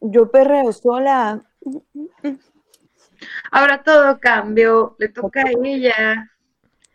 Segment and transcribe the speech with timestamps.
[0.00, 1.42] Yo perreo sola.
[3.50, 6.30] Ahora todo cambió, le toca a ella.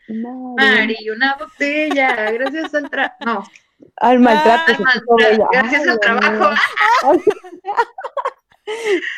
[0.07, 0.55] Mari.
[0.57, 3.15] Mari, una botella, gracias al tra...
[3.25, 3.43] No,
[3.97, 4.73] Al maltrato.
[5.51, 6.49] gracias Ay, al trabajo.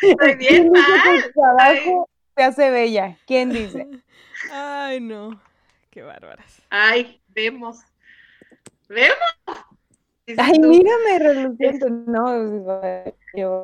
[0.01, 1.15] Estoy bien ¿Quién dice que mal.
[1.25, 3.17] el trabajo te hace bella?
[3.27, 3.87] ¿Quién dice?
[4.51, 5.41] Ay, no.
[5.89, 6.61] Qué bárbaras.
[6.69, 7.79] Ay, vemos.
[8.87, 9.17] ¿Vemos?
[10.37, 10.69] Ay, tú.
[10.69, 11.85] mírame, reluciente.
[12.07, 12.27] No,
[13.35, 13.63] yo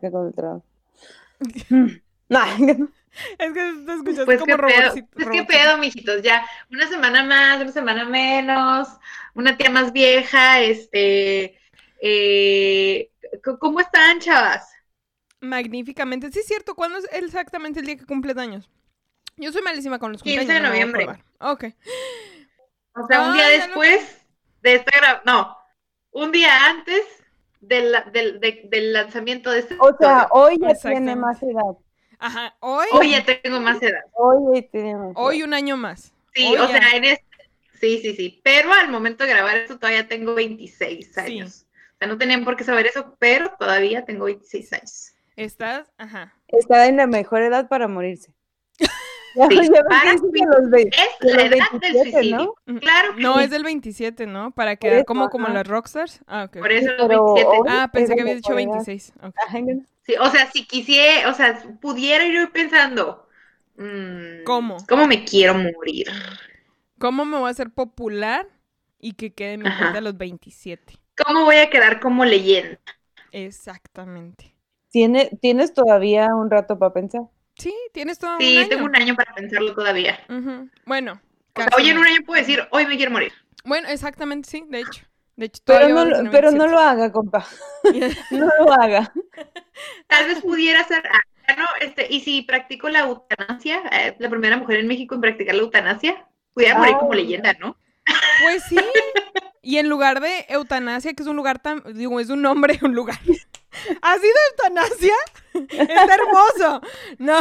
[0.00, 0.64] que con el trabajo.
[2.28, 2.44] No,
[3.38, 5.08] Es que te escuchas Pues como robotcito.
[5.12, 5.46] pues qué robotcito.
[5.46, 8.88] pedo, mijitos, ya, una semana más, una semana menos,
[9.34, 11.58] una tía más vieja, este,
[12.00, 13.10] eh,
[13.58, 14.70] ¿cómo están, chavas?
[15.40, 16.30] Magníficamente.
[16.30, 16.74] Sí, es cierto.
[16.74, 18.70] ¿Cuándo es exactamente el día que cumples años?
[19.36, 20.48] Yo soy malísima con los 15 cumpleaños.
[20.48, 21.24] de no me voy a noviembre.
[21.40, 21.64] Ok.
[22.94, 24.19] O sea, un día después
[24.62, 25.56] de esta gra- no,
[26.12, 27.02] un día antes
[27.60, 31.76] del, del, de- del lanzamiento de este o sea, hoy ya tiene más edad.
[32.18, 32.54] Ajá.
[32.60, 34.02] Hoy, Hoy ya tengo más edad.
[34.12, 35.12] Hoy ya tiene más edad.
[35.16, 36.12] hoy un año más.
[36.34, 36.78] Sí, Hoy o ya.
[36.78, 37.26] sea, en este,
[37.80, 41.20] sí, sí, sí, pero al momento de grabar esto todavía tengo 26 Sí.
[41.20, 41.66] años.
[41.94, 45.12] O sea, no tenían por qué saber eso, pero todavía tengo 26 años.
[45.36, 46.34] Estás, ajá.
[46.48, 48.32] Está en la mejor edad para morirse.
[49.34, 52.54] Ya, Sí, ya para los de- Es de la los edad del 27, suicidio.
[52.66, 52.80] ¿no?
[52.80, 53.44] Claro que No, sí.
[53.44, 54.50] es del 27, ¿no?
[54.50, 56.20] Para quedar como, como las rockstars.
[56.26, 56.58] Ah, ok.
[56.58, 57.58] Por eso Sí, los pero 27.
[57.60, 58.84] hoy- Ah, pensé que había dicho mejor edad.
[58.86, 59.12] 26.
[59.22, 59.34] Ok.
[59.48, 59.84] Ay, no.
[60.02, 63.26] Sí, o sea, si quisiera, o sea, pudiera ir pensando.
[63.76, 64.76] mm, ¿Cómo?
[64.88, 66.06] ¿Cómo me quiero morir?
[66.98, 68.46] ¿Cómo me voy a hacer popular
[68.98, 70.94] y que quede mi cuenta a los 27?
[71.24, 72.78] ¿Cómo voy a quedar como leyenda?
[73.32, 74.54] Exactamente.
[74.90, 77.22] ¿Tiene, ¿Tienes todavía un rato para pensar?
[77.60, 78.68] Sí, tienes todo Sí, un año.
[78.68, 80.18] tengo un año para pensarlo todavía.
[80.86, 81.20] Bueno.
[81.54, 82.00] O sea, casi hoy en no.
[82.02, 83.32] un año puedo decir, hoy me quiero morir.
[83.64, 85.02] Bueno, exactamente, sí, de hecho.
[85.36, 86.70] De hecho, Pero no, lo- pero no 27.
[86.70, 87.46] lo haga, compa.
[88.30, 89.12] No lo haga.
[90.06, 94.28] Tal vez pudiera ser, ah, ya no, este, y si practico la eutanasia, eh, la
[94.28, 97.22] primera mujer en México en practicar la eutanasia, pudiera morir como Ay.
[97.22, 97.76] leyenda, ¿no?
[98.42, 98.76] Pues sí.
[99.62, 102.94] Y en lugar de eutanasia, que es un lugar tan, digo, es un nombre, un
[102.94, 103.18] lugar.
[104.02, 105.14] ¿Ha sido eutanasia?
[105.70, 106.80] Está hermoso.
[107.18, 107.38] No,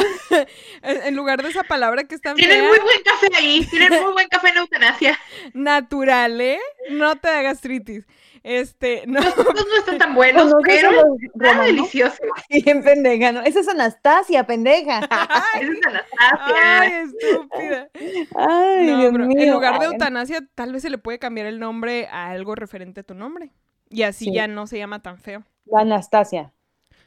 [0.84, 4.14] en lugar de esa palabra que es tan Tienen muy buen café ahí, tienen muy
[4.14, 5.20] buen café en eutanasia.
[5.54, 6.60] natural, ¿eh?
[6.92, 8.06] No te da gastritis.
[8.42, 9.20] Este, no.
[9.20, 12.18] Los no están tan buenos, ¿Conoces a pero los está delicioso.
[12.50, 13.42] Bien pendeja, ¿no?
[13.42, 15.00] Esa es Anastasia, pendeja.
[15.00, 16.80] Esa es Anastasia.
[16.80, 17.90] Ay, estúpida.
[18.38, 19.42] Ay, No, Dios mío.
[19.44, 23.02] en lugar de eutanasia, tal vez se le puede cambiar el nombre a algo referente
[23.02, 23.52] a tu nombre.
[23.90, 24.34] Y así Sí.
[24.34, 25.44] ya no se llama tan feo.
[25.66, 26.54] La Anastasia.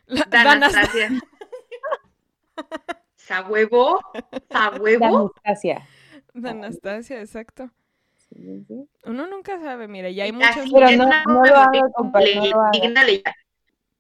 [0.07, 1.09] La- Anastasia.
[3.17, 4.01] ¿Sa huevo?
[4.51, 5.05] ¿Sa La huevo?
[5.45, 5.87] Anastasia.
[6.35, 7.71] de Anastasia, exacto.
[8.17, 8.89] Sí, sí.
[9.05, 10.57] Uno nunca sabe, mira, ya hay muchas.
[10.73, 12.71] Pero no- no lo haga, compa, no lo haga.
[12.73, 13.35] digna leyenda.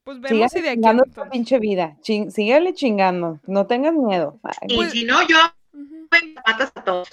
[0.04, 0.76] Pues Siga vemos si de aquí.
[0.81, 1.97] chingando tu pinche vida.
[2.00, 3.38] Chin- sígale chingando.
[3.47, 4.41] No tengas miedo.
[4.43, 5.37] Ay, Y Pues- si no, yo
[5.75, 7.09] Ujú, me matas a todos.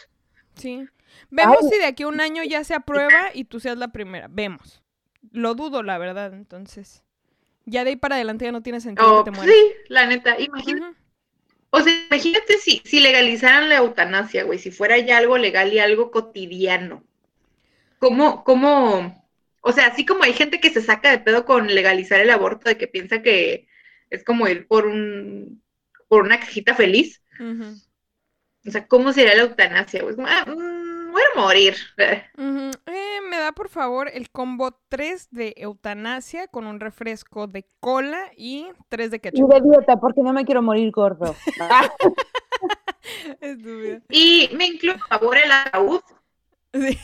[0.56, 0.88] Sí.
[1.30, 1.70] Vemos Ay.
[1.70, 4.28] si de aquí a un año ya se aprueba y tú seas la primera.
[4.30, 4.82] Vemos.
[5.32, 7.04] Lo dudo, la verdad, entonces.
[7.66, 9.56] Ya de ahí para adelante ya no tiene sentido Oh, que te pues mueras.
[9.56, 10.86] sí, la neta, imagínate.
[11.72, 15.80] O sea, imagínate si, si legalizaran la eutanasia, güey, si fuera ya algo legal y
[15.80, 17.04] algo cotidiano.
[18.00, 19.30] ¿Cómo, cómo,
[19.62, 22.70] o sea, así como hay gente que se saca de pedo con legalizar el aborto,
[22.70, 23.68] de que piensa que
[24.10, 25.64] es como ir por un,
[26.08, 27.22] por una cajita feliz.
[28.68, 30.12] O sea, ¿cómo sería la eutanasia, güey?
[30.12, 31.76] Es como, ah, mm, voy a morir.
[32.38, 32.72] Ujú.
[32.88, 33.09] Eh,
[33.40, 39.12] da por favor el combo 3 de eutanasia con un refresco de cola y 3
[39.12, 39.52] de Y ketchup.
[39.54, 41.36] de dieta, porque no me quiero morir gordo.
[44.10, 46.02] Y me incluyo a favor el ataúd,
[46.72, 46.96] Sí.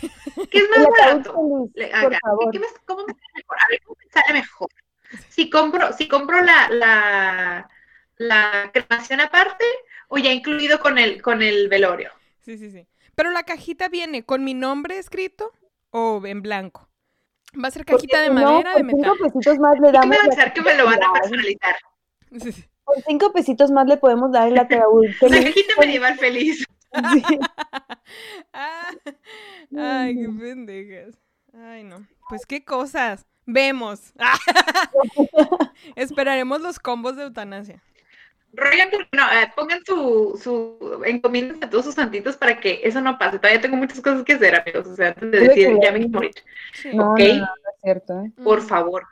[0.51, 1.33] que es más barato.
[1.33, 2.19] feliz, Le- por acá.
[2.21, 2.51] favor.
[2.51, 3.57] ¿Qué me- ¿Cómo me sale mejor?
[3.59, 4.69] A ver, ¿cómo me sale mejor?
[5.29, 7.69] Si compro, si compro la, la,
[8.17, 9.65] la cremación aparte
[10.09, 12.11] o ya incluido con el, con el velorio.
[12.41, 12.85] sí, sí, sí.
[13.15, 15.51] Pero la cajita viene con mi nombre escrito
[15.97, 16.89] o en blanco.
[17.63, 18.99] ¿Va a ser Porque cajita de no, madera de metal?
[19.01, 21.75] cinco pesitos más le ¿Qué damos pensar que me lo van a personalizar?
[22.41, 22.65] Sí, sí.
[22.83, 25.05] Por cinco pesitos más le podemos dar el ataúd.
[25.21, 26.65] La cajita medieval feliz.
[27.13, 27.23] Sí.
[28.53, 28.91] Ah,
[29.75, 31.15] Ay, qué pendejas.
[31.53, 32.05] Ay, no.
[32.29, 33.25] Pues qué cosas.
[33.45, 34.13] Vemos.
[35.95, 37.81] Esperaremos los combos de eutanasia.
[39.11, 43.37] No, eh, pongan su, su, encomiendas a todos sus santitos para que eso no pase.
[43.39, 44.87] Todavía tengo muchas cosas que hacer, amigos.
[44.87, 46.31] O sea, antes de decir, que ya me quiero morir.
[46.73, 46.89] Sí.
[46.93, 47.19] No, Ok.
[47.19, 48.31] no, no, no es cierto, ¿eh?
[48.43, 48.67] Por Mm.
[48.67, 49.03] favor.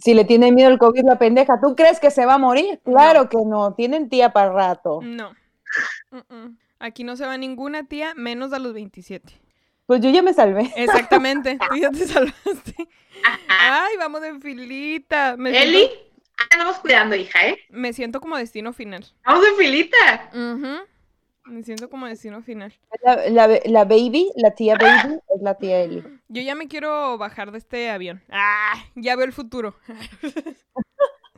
[0.00, 2.80] Si le tiene miedo el COVID, la pendeja, ¿tú crees que se va a morir?
[2.84, 5.00] Claro que no, tienen tía para rato.
[5.02, 5.32] No.
[6.78, 9.32] Aquí no se va ninguna tía menos a los 27.
[9.86, 10.72] Pues yo ya me salvé.
[10.76, 11.58] Exactamente.
[11.70, 12.74] Tú ya te salvaste.
[13.24, 13.84] Ajá.
[13.86, 15.36] Ay, vamos en filita.
[15.38, 15.94] Me Eli, siento-
[16.54, 17.58] andamos cuidando, hija, ¿eh?
[17.70, 19.04] Me siento como destino final.
[19.24, 20.30] Vamos en filita.
[20.32, 21.52] Ujú.
[21.52, 22.72] Me siento como destino final.
[23.02, 26.02] La, la- la baby, la tía baby, es la tía Eli.
[26.28, 28.22] Yo ya me quiero bajar de este avión.
[28.30, 29.76] Ah, ya veo el futuro.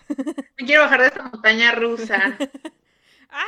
[0.09, 2.17] Me quiero bajar de esta montaña rusa.
[3.31, 3.45] ah,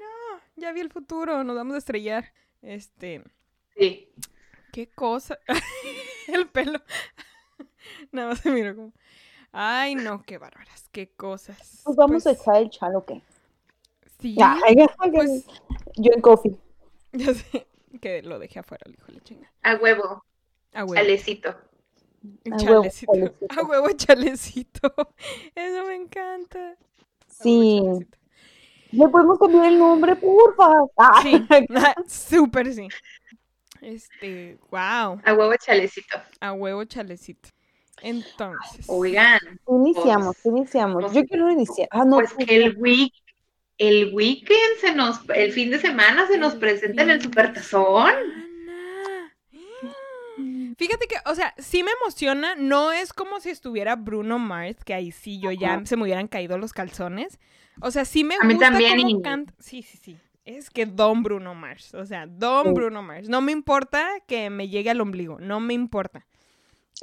[0.00, 1.42] no, ya vi el futuro.
[1.44, 2.32] Nos vamos a estrellar.
[2.60, 3.22] Este,
[3.78, 4.10] Sí.
[4.72, 5.38] qué cosa.
[6.28, 6.82] el pelo.
[8.10, 8.92] Nada más se miro como.
[9.52, 11.82] Ay, no, qué bárbaras, qué cosas.
[11.84, 13.20] Pues vamos Pues, a echar el chalo, ¿qué?
[14.20, 15.10] Sí, Ya, ya, ya.
[15.12, 15.44] pues
[15.96, 16.56] Yo en coffee.
[17.12, 17.66] ya sé
[18.00, 19.52] que lo dejé afuera, el hijo de la chinga.
[19.62, 20.24] A huevo,
[20.72, 20.94] A huevo.
[20.94, 21.50] chalecito.
[22.50, 23.12] A huevo, chalecito.
[23.50, 24.94] A huevo, chalecito.
[25.54, 26.58] Eso me encanta.
[26.58, 26.78] Huevo,
[27.28, 27.82] Sí.
[28.92, 30.70] ¿Le podemos cambiar el nombre, porfa?
[30.96, 31.46] Ah, Sí,
[32.06, 32.88] súper sí.
[33.80, 36.18] Este, wow, A huevo, chalecito.
[36.40, 37.48] a huevo chalecito.
[38.02, 39.38] Entonces, Oigan,
[39.68, 41.02] Iniciamos, iniciamos.
[41.04, 41.88] pues- Yo quiero iniciar.
[41.90, 42.16] Ah, no.
[42.16, 43.12] pues que el week,
[43.78, 48.10] el weekend se nos, el fin de semana se nos presenta en el supertazón.
[48.10, 49.34] Ana.
[50.78, 54.94] Fíjate que, o sea, sí me emociona, no es como si estuviera Bruno Mars, que
[54.94, 57.38] ahí sí yo ya se me hubieran caído los calzones.
[57.80, 59.54] O sea, sí me A mí gusta también, cómo y- canta.
[59.60, 60.16] Sí, sí, sí.
[60.44, 62.72] Es que Don Bruno Mars, o sea, Don Sí.
[62.72, 63.28] Bruno Mars.
[63.28, 66.26] No me importa que me llegue al ombligo, no me importa.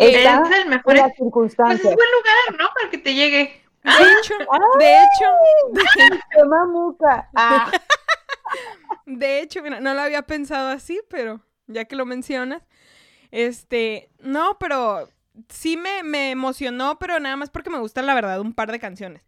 [0.08, 1.84] Está es el mejor, las pues es circunstancias.
[1.84, 2.70] buen lugar, ¿no?
[2.74, 3.64] Para que te llegue.
[3.84, 4.34] De hecho,
[4.80, 5.26] de hecho,
[6.32, 7.30] ¡Qué mamuca!
[7.36, 7.72] Ah,
[9.06, 12.62] De hecho, mira, no lo había pensado así, pero ya que lo mencionas,
[13.32, 15.10] este, no, pero
[15.50, 18.80] sí me, me emocionó, pero nada más porque me gustan, la verdad, un par de
[18.80, 19.24] canciones.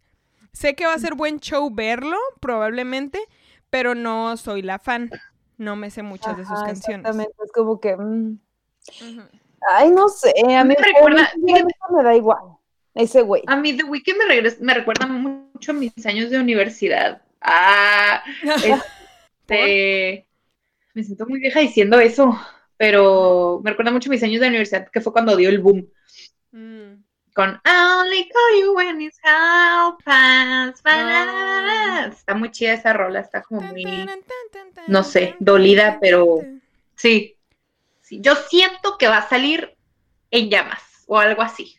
[0.52, 3.20] Sé que va a ser buen show verlo, probablemente,
[3.70, 5.10] pero no soy la fan.
[5.56, 7.06] No me sé muchas de sus canciones.
[7.06, 7.96] Exactamente, es como que.
[7.96, 8.38] mm,
[9.00, 9.22] Ujú.
[9.70, 10.32] Ay, no sé.
[10.56, 12.38] A mí Me recuerda- a mí me da igual.
[12.94, 13.42] Ese güey.
[13.46, 17.22] A mí The Weeknd me, regres- me recuerda mucho a mis años de universidad.
[17.40, 18.22] Ah,
[19.48, 20.26] este,
[20.94, 22.38] me siento muy vieja diciendo eso,
[22.76, 25.88] pero me recuerda mucho a mis años de universidad, que fue cuando dio el boom.
[26.52, 27.02] Mm.
[27.34, 30.02] Con I only call you when it's past
[30.84, 32.04] Ah.
[32.04, 32.14] five.
[32.14, 33.84] Está muy chida esa rola, está como muy...
[34.86, 36.40] No sé, dolida, pero-.
[36.94, 37.36] Sí.
[38.20, 39.76] Yo siento que va a salir
[40.30, 41.76] en llamas o algo así.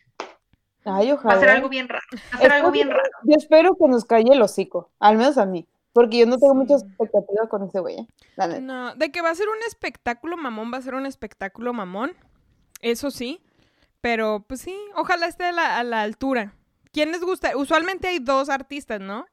[0.86, 1.52] Ay, Va a ser ojalá.
[1.54, 2.04] algo bien raro.
[2.12, 3.10] Va a ser algo bien raro.
[3.24, 5.66] Yo espero que nos calle el hocico, al menos a mí.
[5.92, 6.58] Porque yo no tengo Sí.
[6.58, 7.96] muchas expectativas con ese güey.
[8.00, 8.60] ¿eh?
[8.60, 12.12] No, de que va a ser un espectáculo mamón, va a ser un espectáculo mamón.
[12.80, 13.40] Eso sí.
[14.00, 16.54] Pero, pues sí, ojalá esté a la, a la altura.
[16.92, 17.56] ¿Quién les gusta?
[17.56, 19.26] Usualmente hay dos artistas, ¿no?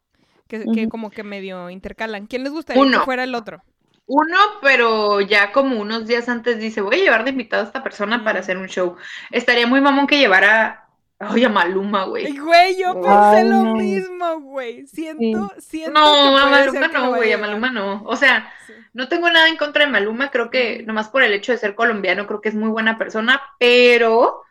[0.48, 2.28] Que, que como que medio intercalan.
[2.28, 3.00] ¿Quién les gustaría Uno.
[3.00, 3.64] que fuera el otro?
[4.08, 7.84] Uno, pero ya como unos días antes dice, voy a llevar de invitado a esta
[7.84, 8.98] persona para hacer un show.
[9.32, 10.88] Estaría muy mamón que llevara,
[11.20, 12.38] ay, a Maluma, Ay, güey.
[12.38, 13.76] güey, yo pensé Ay, lo no.
[13.76, 14.86] mismo, güey.
[14.88, 17.38] Siento, siento No, que a Maluma no, güey, a.
[17.38, 18.04] Maluma no.
[18.06, 18.74] O sea, Sí.
[18.94, 21.76] no tengo nada en contra de Maluma, creo que nomás por el hecho de ser
[21.76, 24.44] colombiano, creo que es muy buena persona, pero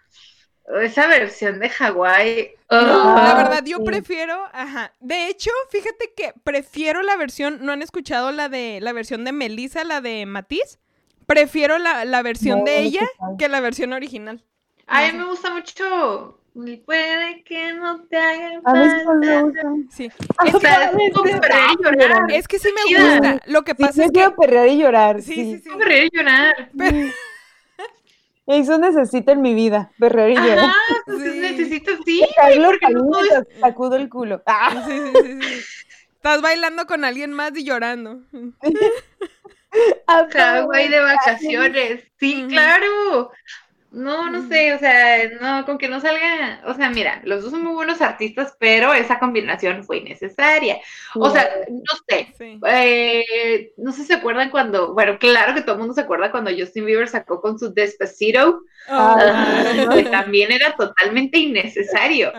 [0.78, 2.78] esa versión de Hawái, No,
[3.17, 3.84] ah, la verdad, yo sí.
[3.84, 4.93] prefiero, ajá.
[5.00, 9.32] De hecho, fíjate que prefiero la versión, ¿no han escuchado la de la versión de
[9.32, 10.78] Melissa, la de Matiz?
[11.26, 13.06] Prefiero la, la versión No, de ella
[13.38, 14.44] que la versión original.
[14.87, 16.37] a mí me gusta mucho.
[16.52, 20.11] Y Puede que no te haga A mí sí.
[20.44, 22.33] Es O sea, que- es como perrear y llorar.
[22.33, 23.40] Es que sí me gusta.
[23.47, 24.14] Lo que pasa es que.
[24.18, 25.23] quiero perrear y llorar.
[25.23, 25.71] Sí, Sí, sí, sí.
[25.78, 26.71] Perrear y llorar.
[28.47, 29.92] Eso necesito en mi vida,
[30.44, 30.64] llorar.
[30.64, 30.75] Ajá,
[31.06, 31.38] pues Sí.
[31.40, 32.23] necesito, sí.
[32.35, 34.42] Caer los porque no caminos, sacudo el culo.
[34.47, 35.64] Ah, Sí, sí, sí, sí.
[36.16, 38.20] Estás bailando con alguien más y llorando.
[40.06, 42.04] ah, Hawái de vacaciones.
[42.18, 43.30] Sí, claro.
[43.92, 47.50] No, no sé, o sea, no, con que no salga, o sea, mira, los dos
[47.50, 50.78] son muy buenos artistas, pero esa combinación fue innecesaria.
[51.16, 52.61] O sea, no sé, Sí.
[52.68, 56.30] eh, no sé si se acuerdan cuando, bueno, claro que todo el mundo se acuerda
[56.30, 58.62] cuando Justin Bieber sacó con su Despacito,
[59.94, 62.32] que también era totalmente innecesario.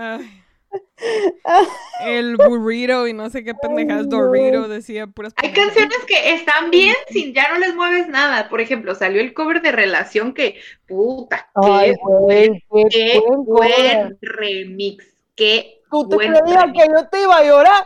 [2.05, 4.03] El burrito y no sé qué no.
[4.03, 8.49] Dorito decía puras Hay canciones que están bien sin ya no les mueves nada.
[8.49, 14.17] Por ejemplo, salió el cover de Relación que, puta, Ay, qué güey, qué Qué buen
[14.21, 15.05] remix.
[15.35, 16.83] Qué Tú te buen creías remix.
[16.83, 17.83] que yo te iba a llorar.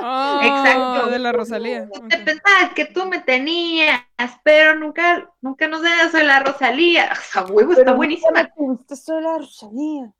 [0.00, 1.10] Oh, Exacto.
[1.10, 1.88] De la Rosalía.
[1.92, 4.00] Tú te pensabas que tú me tenías,
[4.42, 7.12] pero nunca, nunca nos das soy la Rosalía.
[7.12, 8.48] O sea, huevo, está buenísima.
[8.56, 10.12] tuviste sola, Rosalía.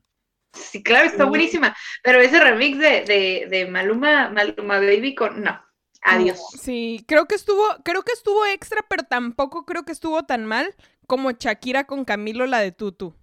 [0.52, 1.74] Sí, claro, está buenísima.
[2.02, 5.42] Pero ese remix de, de, de Maluma, Maluma Baby con.
[5.42, 5.60] No.
[6.02, 6.40] Adiós.
[6.60, 10.74] Sí, creo que estuvo, creo que estuvo extra, pero tampoco creo que estuvo tan mal
[11.06, 13.14] como Shakira con Camilo, la de Tutu.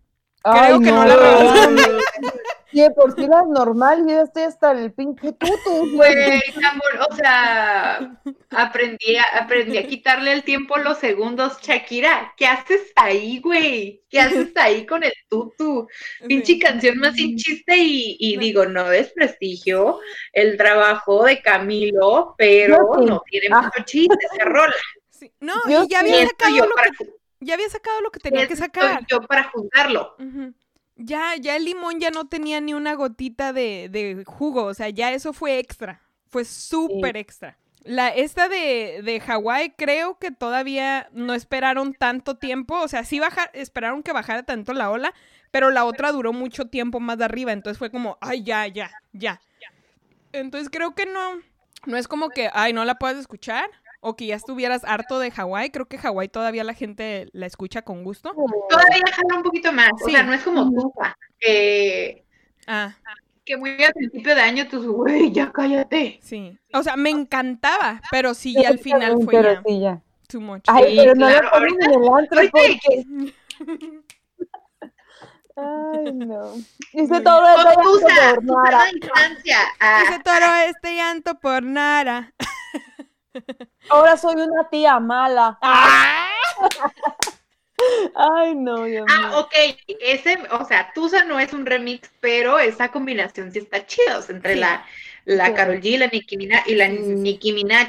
[0.44, 1.70] Ay, Creo que no la rebasó.
[2.72, 5.96] Sí, por sí la normal, yo ya estoy hasta el pinche tutu.
[5.96, 11.60] Güey, amor, o sea, aprendí a, aprendí a quitarle el tiempo los segundos.
[11.64, 14.04] Shakira, ¿qué haces ahí, güey?
[14.12, 15.88] ¿Qué haces ahí con el tutu?
[16.28, 16.60] Pinche Sí.
[16.60, 20.00] canción más sin chiste y, y digo, no desprestigio
[20.34, 23.06] el trabajo de Camilo, pero sí.
[23.06, 23.62] no tiene Ah.
[23.64, 24.74] mucho chiste esa rola.
[25.10, 25.32] Sí.
[25.40, 26.12] No, Yo y ya sí.
[26.14, 29.06] había sacado lo para, que, ya había sacado lo que tenía que sacar.
[29.10, 30.16] yo para juzgarlo.
[30.20, 30.54] Ujú.
[30.96, 34.90] Ya, ya el limón ya no tenía ni una gotita de, de jugo, o sea,
[34.90, 37.58] ya eso fue extra, fue súper extra.
[37.86, 43.20] La, esta de, de Hawái creo que todavía no esperaron tanto tiempo, o sea, sí
[43.20, 45.14] bajar, esperaron que bajara tanto la ola,
[45.52, 48.92] pero la otra duró mucho tiempo más de arriba, entonces fue como, ay, ya, ya,
[49.14, 49.40] ya.
[50.34, 51.42] Entonces creo que no,
[51.86, 53.70] no es como que, ay, no la puedes escuchar,
[54.02, 57.82] o que ya estuvieras harto de Hawái, creo que Hawái todavía la gente la escucha
[57.82, 58.32] con gusto.
[58.70, 62.24] Todavía jala un poquito más, o sea, no es como Tufa, que,
[62.68, 62.96] Ah.
[63.46, 66.20] que muy al principio de año tú, güey, ya cállate.
[66.22, 66.58] Sí.
[66.74, 70.02] O sea, me encantaba, pero sí, ya al final fue Pero ya sí, ya.
[70.28, 70.64] too much.
[70.68, 73.34] Ay, Sí, pero no claro, lo ponen ahorita- en el antro porque...
[75.62, 76.54] Ay, no.
[76.94, 77.42] Hice todo
[77.84, 78.86] Tusa, por Nara.
[78.92, 82.34] Hice todo este llanto por Nara.
[83.90, 85.58] Ahora soy una tía mala.
[85.62, 86.30] ¡Ah!
[88.16, 89.40] Ay, no, Dios Ah, mío.
[89.40, 89.54] ok,
[90.02, 94.22] ese, o sea, Tusa no es un remix, pero esa combinación sí está chida, o
[94.22, 94.60] sea, entre Sí.
[94.60, 94.86] la,
[95.26, 95.54] la Sí.
[95.54, 96.88] Karol G, la Nicki Minaj y la.
[96.90, 97.88] Nicki Minaj.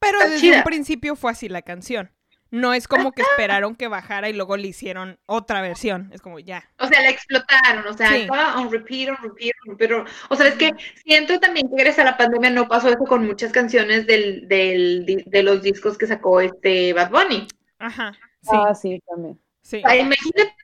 [0.00, 0.56] Pero Está desde chida.
[0.58, 2.10] un principio fue así la canción.
[2.52, 6.10] No es como que esperaron que bajara y luego le hicieron otra versión.
[6.12, 6.62] Es como ya.
[6.78, 8.16] O sea, la explotaron, o sea, Sí.
[8.20, 10.06] estaba on repeat, on repeat, on repeat.
[10.28, 10.70] O sea, es que
[11.04, 15.24] siento también que gracias a la pandemia no pasó eso con muchas canciones del, del,
[15.26, 17.48] de los discos que sacó este Bad Bunny.
[17.78, 18.12] Ajá.
[18.42, 19.40] Sí, Ah, sí, también.
[19.62, 19.78] sí.
[19.84, 20.54] O sea, imagínate,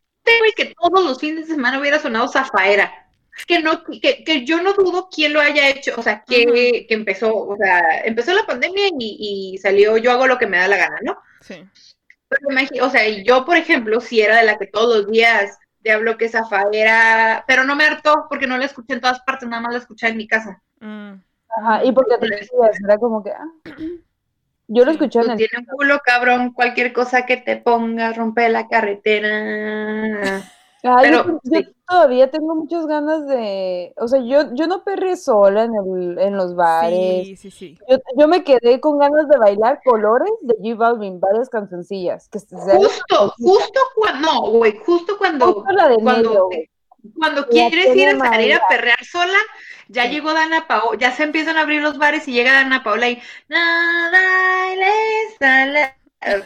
[0.41, 3.08] güey, que todos los fines de semana hubiera sonado Zafaera.
[3.47, 6.95] Que no, que, que yo no dudo quién lo haya hecho, o sea, que, que
[6.95, 10.69] empezó, o sea, empezó la pandemia y, y salió yo hago lo que me da
[10.69, 11.19] la gana, ¿no?
[11.41, 11.65] sí.
[12.29, 15.93] Pero o sea, yo, por ejemplo, si era de la que todos los días te
[15.93, 19.63] hablo que Zafaera, pero no me hartó porque no la escuché en todas partes, nada
[19.63, 20.61] más la escuché en mi casa.
[20.81, 21.13] Mm.
[21.57, 23.31] Ajá, y porque te Pues- decías, era como que.
[23.31, 23.47] ah.
[24.67, 25.37] Yo lo escuché en Tú el.
[25.39, 30.43] tienes culo, cabrón, cualquier cosa que te ponga, rompe la carretera.
[30.83, 31.67] Ay, yo, pero, yo sí.
[31.89, 33.93] todavía tengo muchas ganas de.
[33.97, 37.27] O sea, yo, yo no perré sola en, el, en los bares.
[37.27, 37.79] Sí, sí, sí.
[37.89, 42.29] Yo, yo me quedé con ganas de bailar colores de J Balvin, varias cancioncillas.
[42.29, 46.49] Que Justo, justo cuando, no, güey, justo cuando, Justo la de cuando,
[47.19, 49.39] cuando quieres ir a salir a perrear sola,
[49.89, 50.11] ya Sí.
[50.11, 53.21] llegó Dana Paola, ya se empiezan a abrir los bares y llega Dana Paola y
[53.49, 54.19] nada
[55.39, 55.95] sale.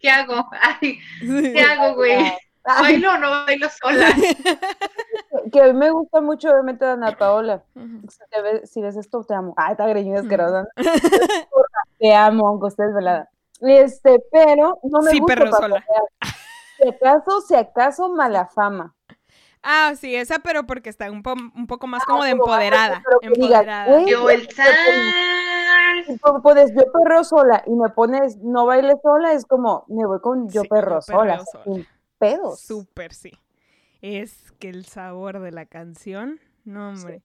[0.00, 0.48] ¿Qué hago?
[0.80, 0.98] Ay.
[1.20, 2.32] ¿qué hago, güey?
[2.64, 4.06] Ay, ¿Bailo o no bailo sola?
[5.52, 7.62] que a mí me gusta mucho, obviamente, Ana Paola.
[8.08, 9.54] Si, te ves- si ves esto, te amo.
[9.56, 10.66] Ay, está greñuda asquerosa.
[11.98, 13.28] te amo, aunque estés velada.
[13.60, 15.84] Este, pero no me Sí, gusta perro sola.
[16.78, 18.94] Si acaso, si acaso, mala fama.
[19.62, 22.56] Ah, sí, esa, pero porque está un, po- un poco más como de como más
[22.60, 23.02] empoderada.
[23.22, 24.02] digas, Empoderada.
[24.06, 24.46] Yo el
[26.06, 30.20] Si puedes, yo perro sola y me pones no baile sola, es como, me voy
[30.20, 31.84] con yo Sí, perro sola, perreo sola.
[32.18, 32.60] Pedos.
[32.60, 33.32] Súper, sí.
[34.02, 37.22] Es que el sabor de la canción, no, hombre.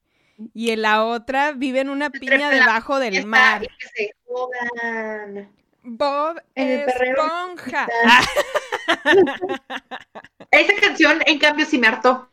[0.53, 3.61] Y en la otra vive en una Se piña debajo del Está, mar.
[3.61, 5.51] que se jodan.
[5.83, 7.87] Bob En el Esponja.
[10.51, 12.29] Esa canción, en cambio, sí me hartó.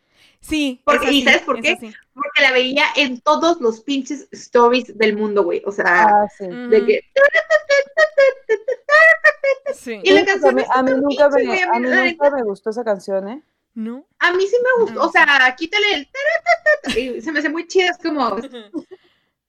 [0.47, 0.81] Sí.
[0.85, 1.77] Porque- ¿y sí, sabes por qué?
[1.81, 1.93] sí.
[2.15, 5.63] Porque la veía en todos los pinches stories del mundo, güey.
[5.67, 6.47] O sea, Ah, sí.
[6.47, 7.01] de que.
[9.75, 10.01] Sí.
[10.03, 13.29] Y la canción a mí, nunca pinche, me, a mí nunca me gustó esa canción,
[13.29, 13.43] ¿eh?
[13.75, 14.07] ¿No?
[14.19, 15.03] A mí sí me gustó.
[15.07, 16.99] O sea, quítale el.
[16.99, 17.91] y se me hace muy chida.
[17.91, 18.37] Es como.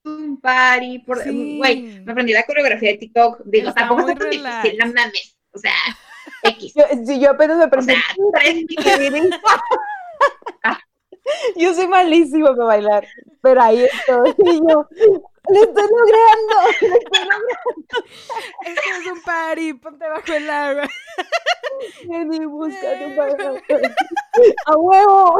[0.04, 1.00] Un party.
[1.00, 1.22] Por...
[1.22, 1.58] Sí.
[1.58, 3.40] Güey, me aprendí la coreografía de TikTok.
[3.44, 4.62] Digo, Está tampoco está tan relax.
[4.64, 5.36] difícil, no mames.
[5.52, 5.72] O sea,
[6.44, 6.74] X.
[6.74, 7.94] Yo, si yo apenas me O aprendí.
[7.94, 8.02] sea,
[8.34, 8.64] tres
[11.58, 13.06] Yo soy malísima para bailar,
[13.42, 14.34] pero ahí estoy.
[14.38, 14.88] Y yo,
[15.48, 16.56] lo estoy logrando.
[16.80, 17.98] lo estoy logrando.
[18.64, 20.88] Esto es un party, ponte bajo el agua.
[22.08, 23.62] Ven y búscate un baile.
[24.66, 25.38] ¡A huevo!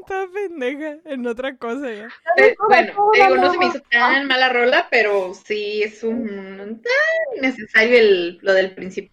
[0.00, 2.08] Está pendeja en otra cosa ya.
[2.36, 7.42] Eh, bueno, digo, no se me hizo tan mala rola, pero sí es un tan
[7.42, 9.12] necesario el, lo del principio.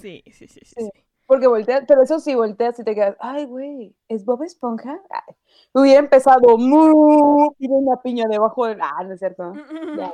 [0.00, 0.74] Sí, sí, sí, sí.
[0.76, 1.03] Sí.
[1.26, 5.00] Porque volteas, pero eso sí, volteas y te quedas, ay, güey, ¿es Bob Esponja?
[5.10, 5.34] Ay,
[5.72, 8.78] hubiera empezado, mu, tiene una piña debajo del...
[8.82, 9.54] Ah, no es cierto.
[9.54, 9.96] ¿no?
[9.96, 10.12] Ya.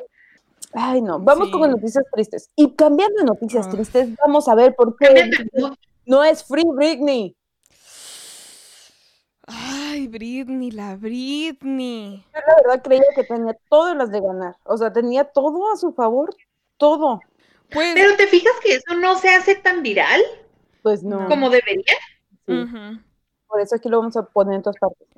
[0.73, 1.53] Ay, no, vamos Sí.
[1.53, 2.51] con noticias tristes.
[2.55, 3.71] Y cambiando de noticias Ah.
[3.71, 5.31] tristes, vamos a ver por qué
[6.07, 7.37] no es Free Britney.
[9.47, 12.25] Ay, Britney, la Britney.
[12.33, 14.57] Yo la verdad creía que tenía todo en las de ganar.
[14.65, 16.35] O sea, tenía todo a su favor.
[16.77, 17.21] Todo.
[17.73, 20.21] Pues, Pero te fijas que eso no se hace tan viral
[20.83, 21.27] Pues no.
[21.29, 21.95] Como debería.
[22.47, 23.01] sí.
[23.51, 25.09] Por eso aquí lo vamos a poner en todas partes.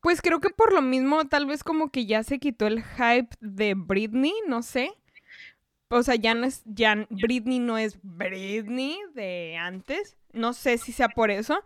[0.00, 3.28] Pues creo que por lo mismo, tal vez como que ya se quitó el hype
[3.40, 4.94] de Britney, no sé.
[5.90, 10.16] O sea, ya no es, ya Britney no es Britney de antes.
[10.32, 11.62] No sé si sea por eso.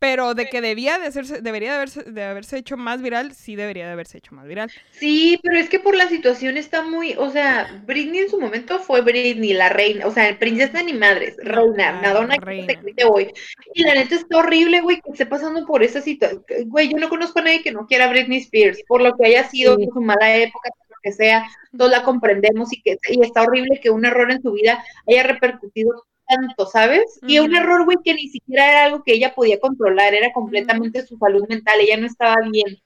[0.00, 3.54] Pero de que debía de hacerse, debería de haberse, de haberse hecho más viral, sí
[3.54, 4.72] debería de haberse hecho más viral.
[4.88, 8.78] Sí, pero es que por la situación está muy, o sea, Britney en su momento
[8.80, 13.30] fue Britney, la reina, o sea, princesa ni madres, reina, Madonna, que te hoy.
[13.74, 16.44] Y la neta está horrible, güey, que esté pasando por esa situación.
[16.66, 19.48] Güey, yo no conozco a nadie que no quiera Britney Spears, por lo que haya
[19.48, 19.84] sido Sí.
[19.84, 23.42] por su mala época, por lo que sea, todos la comprendemos y que y está
[23.42, 27.18] horrible que un error en su vida haya repercutido tanto, ¿sabes?
[27.26, 31.04] Y un error, güey, que ni siquiera era algo que ella podía controlar, era completamente
[31.06, 32.78] su salud mental, ella no estaba bien.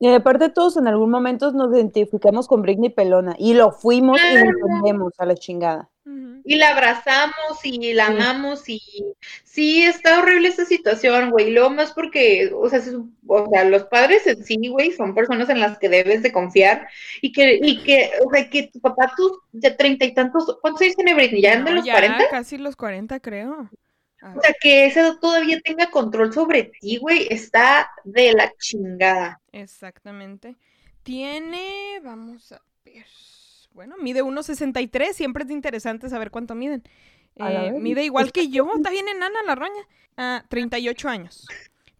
[0.00, 4.34] Y aparte todos en algún momento nos identificamos con Britney Pelona y lo fuimos y
[4.38, 5.90] lo entendemos a la chingada.
[6.44, 7.34] Y la abrazamos
[7.64, 8.80] y la amamos y
[9.44, 11.50] sí, está horrible esta situación, güey.
[11.52, 12.80] Luego más porque, o sea,
[13.26, 16.88] o sea, los padres en sí, güey, son personas en las que debes de confiar
[17.20, 20.82] y que, y que, o sea, que tu papá, tú, de treinta y tantos, ¿cuántos
[20.82, 21.42] años tiene Britney?
[21.42, 22.24] ¿Ya de No, los ya cuarenta?
[22.28, 23.70] casi los 40, creo.
[24.34, 29.40] O sea, que ese todavía tenga control sobre ti, güey, está de la chingada.
[29.52, 30.56] Exactamente.
[31.02, 33.06] Tiene, vamos a ver.
[33.78, 35.12] Bueno, mide 1.63.
[35.12, 36.82] Siempre es interesante saber cuánto miden.
[37.38, 38.68] A la Eh, mide igual que yo.
[38.74, 39.86] Está bien enana la roña.
[40.16, 41.46] Ah, 38 años.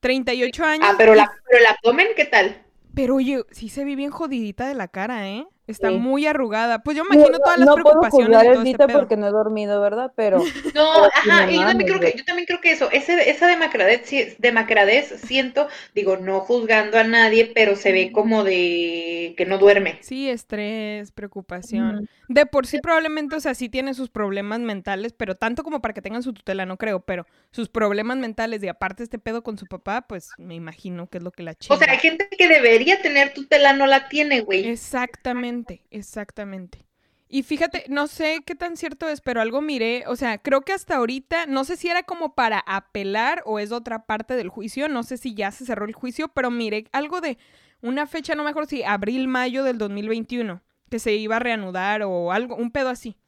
[0.00, 0.88] 38 años.
[0.90, 2.64] Ah, pero la, pero el abdomen, ¿qué tal?
[2.96, 5.46] Pero oye, sí se ve bien jodidita de la cara, ¿eh?
[5.68, 5.98] Está Sí.
[5.98, 6.82] muy arrugada.
[6.82, 9.16] Pues yo imagino No- todas las no puedo preocupaciones juzgar de el todo este porque
[9.16, 10.12] no he dormido, ¿verdad?
[10.16, 10.38] Pero
[10.74, 10.92] No,
[11.24, 13.46] Pero ajá, y yo no también creo que, yo también creo que eso, ese, esa
[13.46, 19.44] demacradez, sí- demacradez, siento, digo, no juzgando a nadie, pero se ve como de que
[19.46, 19.98] no duerme.
[20.00, 22.08] Sí, estrés, preocupación.
[22.28, 25.94] De por sí probablemente, o sea, sí tiene sus problemas mentales, pero tanto como para
[25.94, 29.58] que tengan su tutela, no creo, pero sus problemas mentales y aparte este pedo con
[29.58, 31.74] su papá, pues me imagino que es lo que la chinga.
[31.74, 34.66] O sea, hay gente que debería tener tutela, no la tiene, güey.
[34.68, 35.57] Exactamente,
[35.90, 36.86] exactamente.
[37.30, 40.72] Y fíjate, no sé qué tan cierto es, pero algo miré, o sea, creo que
[40.72, 44.88] hasta ahorita, no sé si era como para apelar o es otra parte del juicio,
[44.88, 47.36] no sé si ya se cerró el juicio, pero miré algo de
[47.82, 52.02] una fecha, no me acuerdo si abril, mayo del 2021, que se iba a reanudar
[52.02, 53.18] o algo, un pedo así.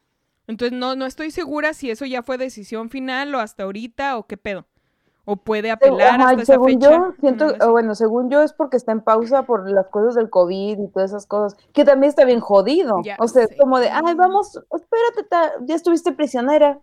[0.46, 4.26] Entonces no, no estoy segura si eso ya fue decisión final o hasta ahorita o
[4.26, 4.66] qué pedo.
[5.26, 6.90] O puede apelar Ajá, hasta esa según fecha.
[6.90, 7.64] yo, siento, no lo sé.
[7.64, 10.88] o bueno, según yo es porque está en pausa por las cosas del COVID y
[10.88, 13.00] todas esas cosas, que también está bien jodido.
[13.04, 16.78] Ya o sea, es como de, ay, vamos, espérate, ta- ya estuviste prisionera,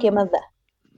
[0.00, 0.14] ¿qué Ujú.
[0.16, 0.40] más da?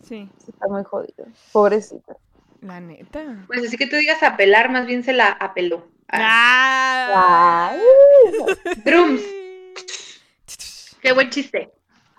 [0.02, 2.16] Sí, Está muy jodido, pobrecita.
[2.62, 3.44] la neta.
[3.48, 5.88] Pues así que tú digas apelar, más bien se la apeló.
[6.08, 7.70] Ah, Ah.
[7.72, 7.80] Ay.
[8.84, 9.22] Drums,
[11.00, 11.72] qué buen chiste.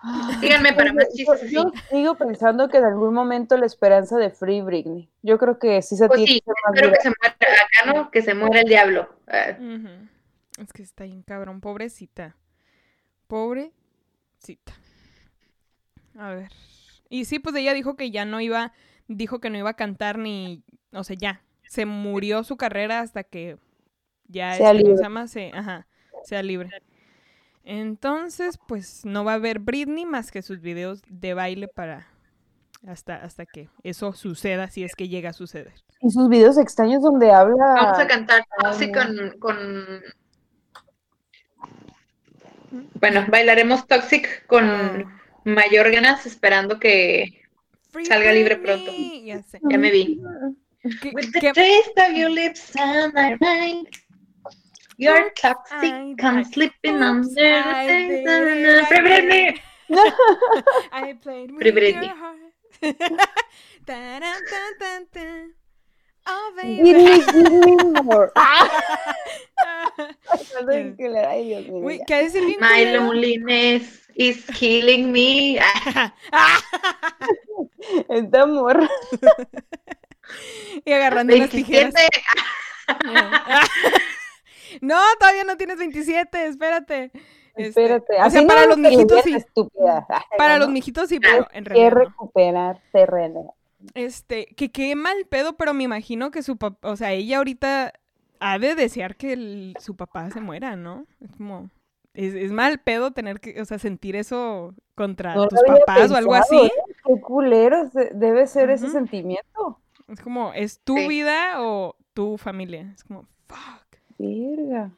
[0.41, 4.29] Díganme para más Yo, chistes yo sigo pensando que en algún momento la esperanza de
[4.29, 5.09] Free Britney.
[5.21, 6.43] Yo creo que sí se Pues tiene sí,
[6.73, 8.11] espero que se muera acá, ¿no?
[8.11, 9.09] Que se muera el diablo.
[9.27, 9.57] Ah.
[10.59, 12.35] Es que está bien cabrón, pobrecita.
[13.27, 14.73] Pobrecita.
[16.17, 16.51] A ver.
[17.09, 18.73] Y sí, pues ella dijo que ya no iba,
[19.07, 21.41] dijo que no iba a cantar ni, o sea, ya.
[21.69, 23.57] Se murió su carrera hasta que
[24.27, 24.97] ya Sea este, ¿cómo libre.
[24.97, 25.27] se llama?
[25.27, 25.87] Se- ajá,
[26.23, 26.69] sea libre.
[27.69, 32.07] Entonces, pues no va a haber Britney más que sus videos de baile para
[32.87, 35.73] hasta hasta que eso suceda si es que llega a suceder.
[36.01, 37.55] Y sus videos extraños donde habla.
[37.75, 39.01] Vamos a cantar Toxic no.
[39.03, 40.01] con, con...
[43.01, 45.21] Bueno, bailaremos Toxic con Ah.
[45.43, 47.41] mayor ganas, esperando que
[47.91, 48.91] Free Salga libre pronto.
[49.25, 49.59] Ya sé.
[49.69, 50.21] ya me vi.
[51.01, 53.87] ¿Qué- With the qué- taste of your lips and my mind.
[54.97, 59.59] You're toxic, I- come I- sleeping under the Britney.
[60.91, 62.37] I played with your heart.
[63.85, 65.53] Tan, tan, tan.
[66.29, 67.23] Oh, Give me, baby.
[67.31, 68.31] give me more.
[68.35, 68.67] Ay,
[70.97, 72.03] que le- ay, Dios mío, Uy, ya.
[72.05, 75.57] ¿qué ha de decir bien My loneliness is killing me.
[78.09, 78.89] Esta morra.
[80.85, 81.93] y agarrando las 27.
[81.93, 81.95] tijeras.
[84.81, 87.11] No, todavía no tienes 27, espérate.
[87.55, 88.15] Este, Espérate.
[88.17, 89.33] o así sea, para los mijitos sí.
[89.33, 90.05] Estúpida.
[90.37, 91.99] Para no, los mijitos sí, pero en que realidad no.
[91.99, 93.55] recuperar terreno.
[93.95, 97.93] Este, que qué mal pedo, pero me imagino que su papá, o sea, ella ahorita
[98.39, 101.05] ha de desear que el- su papá se muera, ¿no?
[101.19, 101.69] Es como,
[102.13, 106.15] es, es mal pedo tener que, o sea, sentir eso contra No tus papás o
[106.15, 106.57] algo así.
[106.57, 106.71] ¿eh?
[107.07, 109.79] Qué culero debe ser ese sentimiento.
[110.07, 111.07] Es como, ¿es tu Sí.
[111.07, 112.91] vida o tu familia?
[112.95, 113.86] Es como, fuck.
[114.17, 114.91] Verga.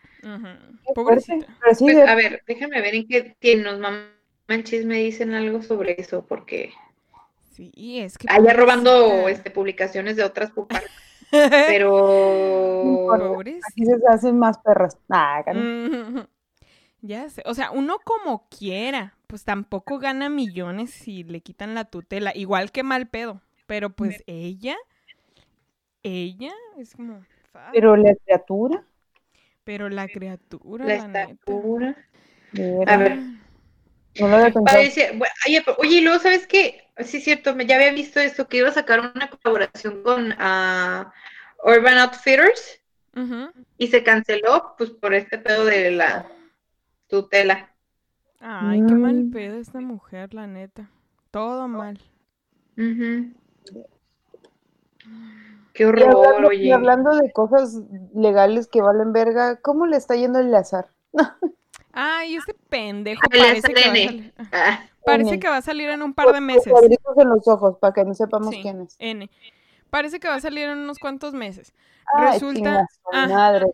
[0.96, 1.48] Pobrecita.
[1.62, 5.34] Pero sí, Pues, de- a ver, déjame ver en qué tiene nos maman chisme dicen
[5.34, 6.72] algo sobre eso, porque
[7.52, 8.28] Sí, es que.
[8.30, 10.84] allá robando este, publicaciones de otras pupas,
[11.68, 13.68] pero Pobrecita.
[13.72, 14.98] aquí se hacen más perras.
[15.10, 15.44] Ah.
[15.48, 16.26] Ujú.
[17.02, 21.86] Ya sé, o sea, uno como quiera, pues tampoco gana millones si le quitan la
[21.86, 24.76] tutela, igual que mal pedo, pero pues ella,
[26.04, 27.24] ella es como.
[27.74, 28.84] Pero la criatura.
[29.70, 31.96] Pero la criatura, la la estatura.
[32.88, 33.18] A ver.
[34.20, 34.66] No lo había pensado.
[34.66, 35.32] Parece- bueno,
[35.78, 36.88] oye, y luego, ¿sabes qué?
[37.06, 40.34] Sí, es cierto, me- ya había visto esto, que iba a sacar una colaboración con
[40.40, 41.14] ah,
[41.64, 42.82] Urban Outfitters
[43.78, 46.26] y se canceló, pues, por este pedo de la
[47.08, 47.70] tutela.
[48.40, 49.32] Ay, qué mal Mm.
[49.32, 50.90] pedo esta mujer, la neta.
[51.30, 52.00] Todo mal.
[52.76, 53.34] Ujú.
[55.80, 56.74] Qué Y horror, hablando, y oye.
[56.74, 57.80] hablando de cosas
[58.14, 60.90] legales que valen verga, ¿cómo le está yendo el azar?
[61.94, 64.72] Ay, este pendejo Ah, parece que va a.
[64.72, 65.40] Ah, Parece N.
[65.40, 66.68] que va a salir en un par de meses.
[67.18, 68.96] en los ojos para que no sepamos Sí, quién es.
[69.00, 69.30] N.
[69.90, 71.74] Parece que va a salir en unos cuantos meses.
[72.14, 73.28] Ay, Resulta- ajá.
[73.34, 73.66] madre.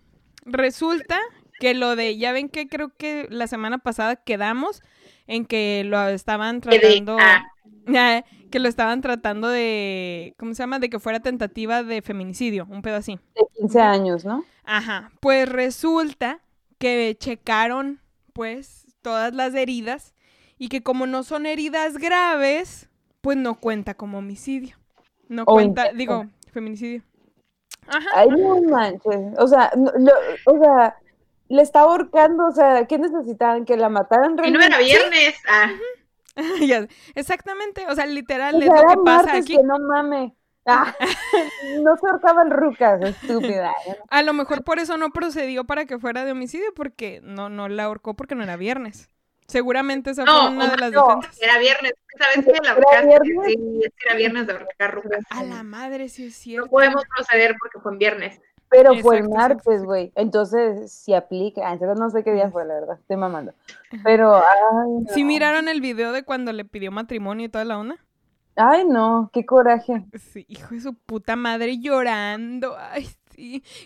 [0.45, 1.19] Resulta
[1.59, 4.83] que lo de, ya ven que creo que la semana pasada quedamos
[5.25, 7.45] en que lo estaban tratando, ah, Ah,
[8.51, 10.79] que lo estaban tratando de, ¿cómo se llama?
[10.79, 13.19] De que fuera tentativa de feminicidio, un pedo así.
[13.35, 14.43] De 15 años, ¿no?
[14.63, 16.39] Ajá, pues resulta
[16.77, 17.99] que checaron,
[18.33, 20.13] pues, todas las heridas
[20.57, 22.89] y que como no son heridas graves,
[23.21, 24.77] pues no cuenta como homicidio.
[25.27, 25.97] No O cuenta, intento.
[25.97, 27.03] digo, feminicidio.
[27.87, 28.07] Ajá.
[28.15, 29.33] Ay, no manches.
[29.37, 30.95] O sea, no- lo- o sea,
[31.49, 32.47] le está ahorcando.
[32.47, 33.65] O sea, ¿qué necesitaban?
[33.65, 35.35] ¿Que la mataran y no era viernes.
[35.47, 35.77] Ah, Ya,
[37.15, 39.55] exactamente, o sea, literal O es lo que pasa aquí.
[39.57, 40.35] que no mame.
[40.65, 40.95] Ah,
[41.83, 43.73] no se ahorcaban rucas, estúpida.
[44.09, 47.67] A lo mejor por eso no procedió para que fuera de homicidio, porque no, no
[47.69, 49.09] la ahorcó porque no era viernes.
[49.47, 51.07] Seguramente esa No, fue una de las no.
[51.07, 51.39] defensas.
[51.41, 51.93] era viernes.
[52.17, 52.51] ¿Sabes qué?
[52.63, 53.45] La ¿Era ahorcaste, viernes?
[53.45, 55.23] Sí, era viernes de ahorcar rucas.
[55.29, 56.69] A la madre, sí es No cierto.
[56.71, 58.41] podemos proceder porque fue en viernes.
[58.69, 60.11] Pero fue el martes, güey.
[60.15, 61.69] Entonces, si aplica.
[61.69, 62.97] Ah, entonces no sé qué día fue, la verdad.
[62.99, 63.53] Estoy mamando.
[64.03, 64.41] Pero, ay,
[65.01, 65.13] no.
[65.13, 67.97] ¿Sí miraron el video de cuando le pidió matrimonio y toda la onda?
[68.55, 70.05] Ay, no, qué coraje.
[70.13, 72.75] Sí, hijo de su puta madre llorando.
[72.77, 73.07] Ay,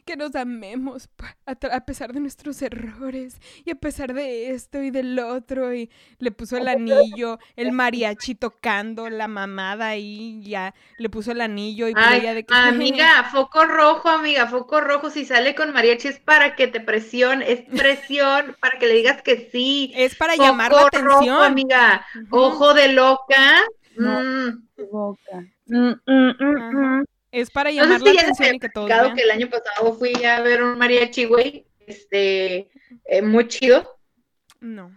[0.05, 1.09] que nos amemos
[1.45, 5.73] a, pesar de nuestros errores y a pesar de esto y del otro.
[5.73, 11.41] Y le puso el anillo, el mariachi tocando, la mamada ahí, ya le puso el
[11.41, 12.53] anillo y Ay, de que...
[12.53, 15.09] amiga, foco rojo, amiga, foco rojo.
[15.09, 19.21] Si sale con mariachi es para que te presione, es presión para que le digas
[19.21, 19.91] que sí.
[19.95, 21.43] Es para Foco llamar la rojo, atención.
[21.43, 22.05] amiga.
[22.15, 22.37] Ujú.
[22.37, 23.63] Ojo de loca.
[23.95, 24.21] No.
[24.21, 24.67] Mm.
[24.91, 25.45] Boca.
[25.67, 27.03] Mm, mm.
[27.31, 29.17] Es para No sé llamar si la atención y que todos platicado vean.
[29.17, 32.69] que el año pasado fui a ver un mariachi, güey, este,
[33.05, 33.97] eh, muy chido.
[34.59, 34.95] No.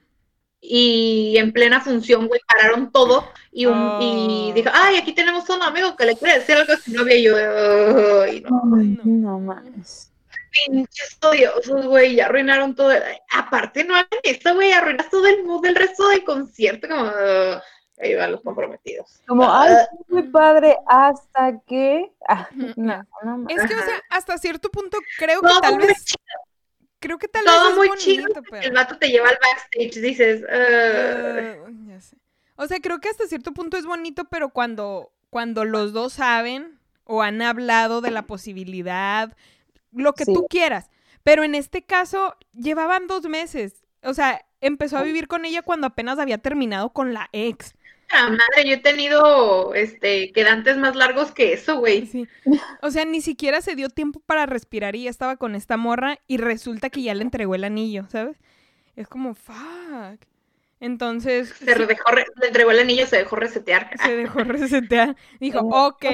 [0.65, 3.99] Y en plena función, güey, pararon todo y, un, Oh.
[4.01, 7.17] y dijo, ay, aquí tenemos un amigo que le quiere decir algo a su novia.
[7.17, 9.03] Y yo, ay, no, Ay, no.
[9.05, 10.09] no mames.
[10.71, 12.93] pinches odiosos, güey, ya arruinaron todo.
[13.33, 17.11] Aparte, no hagan esto, güey, arruinas todo el mood del resto del concierto, como.
[17.99, 19.23] Ahí van los comprometidos.
[19.27, 22.13] Como, Ah, ay, muy padre, hasta que.
[22.29, 23.47] Ah, no, no.
[23.49, 26.19] Es que, o sea, hasta cierto punto creo que todo tal muy vez, chido,
[26.99, 28.63] creo que tal vez todo es muy bonito, chido, pero...
[28.63, 30.45] el vato te lleva al backstage, dices.
[30.49, 32.17] Eh, ya sé.
[32.57, 36.79] O sea, creo que hasta cierto punto es bonito, pero cuando, cuando los dos saben
[37.05, 39.37] o han hablado de la posibilidad,
[39.93, 40.33] lo que Sí.
[40.33, 40.89] tú quieras.
[41.25, 43.85] Pero en este caso, llevaban dos meses.
[44.03, 47.75] O sea, empezó a vivir con ella cuando apenas había terminado con la ex.
[48.13, 52.07] Madre, yo he tenido este quedantes más largos que eso, güey.
[52.07, 52.29] Sí.
[52.83, 56.19] O sea, ni siquiera se dio tiempo para respirar y ya estaba con esta morra
[56.27, 58.37] y resulta que ya le entregó el anillo, ¿sabes?
[58.97, 60.21] Es como, fuck.
[60.81, 63.91] Entonces, Se sí, dejó, re- le entregó el anillo, se dejó resetear.
[64.03, 65.17] se dejó resetear.
[65.41, 66.05] Dijo, ok,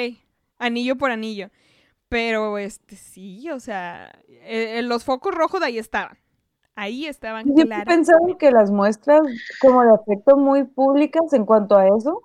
[0.58, 1.50] anillo por anillo.
[2.08, 6.18] Pero, este, sí, o sea, eh, eh, los focos rojos de ahí estaban.
[6.78, 7.84] Ahí estaban, Yo claro.
[7.86, 9.20] pensado que las muestras
[9.60, 12.22] como de afecto muy públicas en cuanto a eso,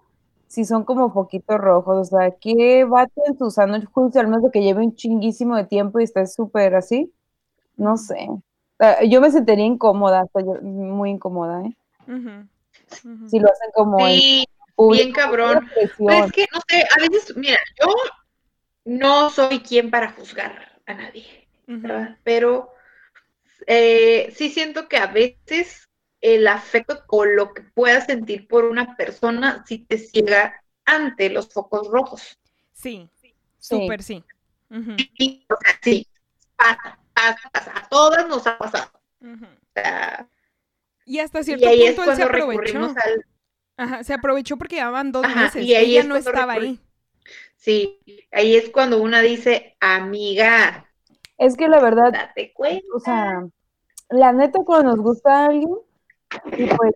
[0.47, 1.97] sí son como foquitos rojos.
[1.97, 5.55] O sea, ¿qué vato en su sano juicio, al menos de que lleve un chinguísimo
[5.55, 7.11] de tiempo y esté súper así?
[7.77, 8.29] No sé.
[8.77, 10.25] Sea, yo me sentiría incómoda,
[10.61, 11.75] muy incómoda, ¿eh?
[12.07, 12.47] Ujú,
[13.09, 13.27] ujú.
[13.29, 15.03] Si lo hacen como Sí, público.
[15.03, 15.71] bien cabrón.
[15.73, 17.87] Pero es que, no sé, a veces, mira, yo
[18.85, 21.79] no soy quien para juzgar a nadie, Ujú.
[21.79, 22.17] ¿verdad?
[22.23, 22.72] Pero
[23.67, 25.89] eh, sí siento que a veces
[26.21, 31.49] el afecto o lo que puedas sentir por una persona si te ciega ante los
[31.51, 32.37] focos rojos.
[32.73, 33.33] Sí, Sí.
[33.59, 34.23] súper sí.
[35.17, 36.07] Sí, o sea, sí,
[36.55, 37.71] pasa, pasa, pasa.
[37.77, 38.91] A todas nos ha pasado.
[39.21, 40.27] O sea,
[41.05, 42.79] Y hasta y cierto ahí es punto él se aprovechó.
[42.97, 43.25] al...
[43.77, 45.63] Ajá, se aprovechó porque ya van dos Ajá, meses.
[45.65, 46.79] y ahí Ella es no estaba recurre- ahí.
[47.57, 47.99] Sí,
[48.31, 50.92] ahí es cuando una dice, amiga,
[51.37, 52.85] Es que la verdad, date cuenta.
[52.95, 53.47] o sea,
[54.09, 55.75] la neta cuando nos gusta alguien,
[56.57, 56.93] y pues,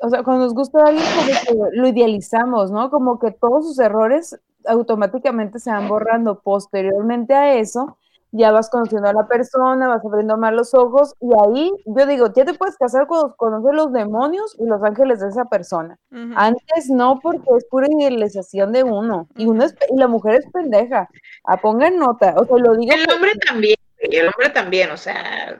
[0.00, 2.90] o sea, cuando nos gusta alguien como que lo idealizamos, ¿no?
[2.90, 6.40] Como que todos sus errores automáticamente se van borrando.
[6.40, 7.98] Posteriormente a eso,
[8.32, 12.32] ya vas conociendo a la persona, vas abriendo más los ojos, y ahí, yo digo,
[12.32, 15.98] ya te puedes casar cuando conoces los demonios y los ángeles de esa persona.
[16.36, 19.28] Antes no, porque es pura idealización de uno.
[19.36, 21.08] Y, uno es, y la mujer es pendeja.
[21.44, 22.34] A pongan nota.
[22.36, 22.92] O sea, lo digo.
[22.92, 25.58] El hombre también, el hombre también, o sea,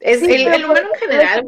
[0.00, 1.46] es Sí, el, el humano en general,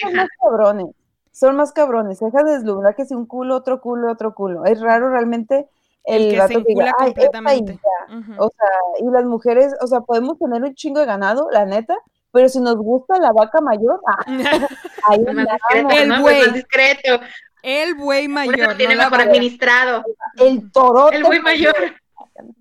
[0.00, 0.86] son más cabrones.
[1.32, 2.20] Son más cabrones.
[2.20, 4.64] Deja de deslumbrar que si un culo, otro culo, otro culo.
[4.66, 5.66] Es raro realmente
[6.04, 7.80] el, El que vato se que diga, encula "Ay, esta y completamente.
[7.82, 8.16] ya".
[8.18, 8.32] Ujú.
[8.44, 8.68] O sea,
[9.00, 11.96] y las mujeres, o sea, podemos tener un chingo de ganado, la neta,
[12.30, 14.24] pero si nos gusta la vaca mayor, ah,
[15.08, 16.20] ahí Es más discreto, El ¿no?
[16.22, 16.40] güey.
[16.40, 17.20] Es más discreto.
[17.62, 20.04] El buey mayor, no tiene mejor administrado.
[20.36, 21.16] El torote.
[21.16, 21.74] El güey mayor.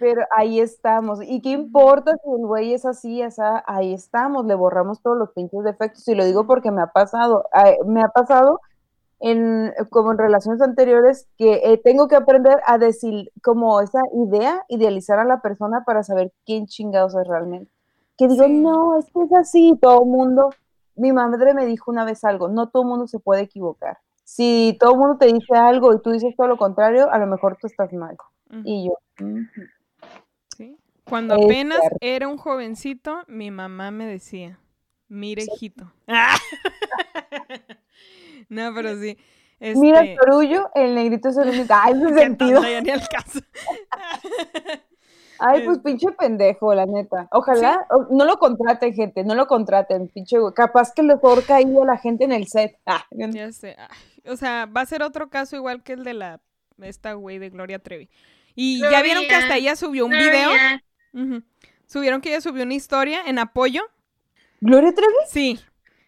[0.00, 1.20] Pero ahí estamos.
[1.22, 3.62] ¿Y qué importa si el güey es así, esa?
[3.66, 6.06] Ahí estamos, le borramos todos los pinches defectos.
[6.08, 7.44] Y lo digo porque me ha pasado.
[7.86, 8.60] Me ha pasado
[9.26, 14.64] en, como en relaciones anteriores que eh, tengo que aprender a decir como esa idea,
[14.68, 17.70] idealizar a la persona para saber quién chingados es realmente.
[18.18, 18.52] Que digo, Sí.
[18.52, 20.50] no, es que es así, todo mundo.
[20.96, 23.98] Mi madre me dijo una vez algo, no todo mundo se puede equivocar.
[24.24, 27.56] Si todo mundo te dice algo y tú dices todo lo contrario, a lo mejor
[27.60, 28.16] tú estás mal.
[28.50, 29.62] Ujú, Y yo, "Ujú".
[30.56, 30.76] sí.
[31.08, 31.98] Cuando Es apenas cierto.
[32.00, 34.58] era un jovencito, mi mamá me decía,
[35.08, 35.90] mire, hijito.
[38.48, 39.16] no, pero sí.
[39.60, 41.74] Mira este, el Torullo, el negrito es el único.
[41.82, 42.54] Ay, qué sentido.
[42.56, 43.40] tonta, ya ni al caso.
[45.38, 45.88] Ay, pues Este.
[45.90, 47.28] pinche pendejo, la neta.
[47.32, 50.38] Ojalá o- no lo contraten, gente, no lo contraten, pinche.
[50.38, 50.52] güey.
[50.54, 52.76] Capaz que le forca ahí a la gente en el set.
[52.86, 53.76] Ah, Ya sé.
[53.78, 56.40] ay, o sea, va a ser otro caso igual que el de la
[56.82, 58.08] esta güey de Gloria Trevi.
[58.54, 60.50] Y ya vieron que hasta ella subió un video.
[61.86, 63.82] Subieron que ella subió una historia en apoyo.
[64.60, 65.12] ¿Gloria Trevi?
[65.28, 65.60] Sí.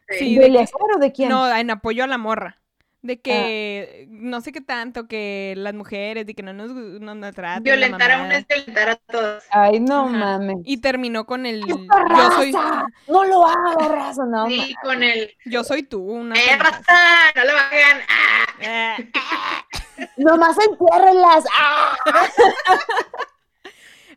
[0.08, 0.36] Sí.
[0.36, 1.28] ¿De de o de quién?
[1.28, 2.58] No, en apoyo a la morra.
[2.58, 2.62] Ah.
[3.02, 7.34] De que no sé qué tanto, que las mujeres, de que no nos, no nos
[7.34, 7.62] traten.
[7.62, 9.44] la Violentar a una es violentar a todos.
[9.50, 10.16] Ay, no Ajá.
[10.16, 10.56] mames.
[10.64, 11.76] Y terminó con el ¡Esta
[12.08, 12.86] yo soy raza!
[13.06, 14.48] No lo hagas, raza, no.
[14.48, 16.98] Sí, con el yo soy tú, una ¡Eh, raza!
[17.36, 18.00] ¡No lo hagan!
[18.08, 18.46] ¡Ah!
[18.60, 19.10] Eh,
[20.16, 21.44] Nomás entiérrenlas.
[21.52, 21.96] ¡Ah!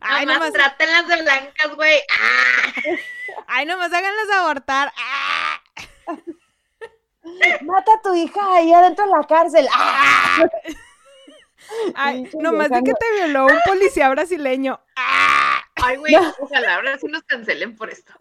[0.00, 2.00] Ay, Nomás nomás, trátenlas de blancas, güey.
[2.18, 2.72] ¡Ah!
[3.48, 4.92] ay, nomás háganlas abortar.
[4.98, 5.60] Ah.
[7.62, 9.66] Mata a tu hija ahí adentro de la cárcel.
[9.72, 10.44] ¡Ah!
[11.94, 14.80] Ay, nomás de que te violó un policía brasileño.
[14.96, 15.62] Ah.
[15.82, 18.12] Ay, güey, ojalá ahora sí nos cancelen por esto.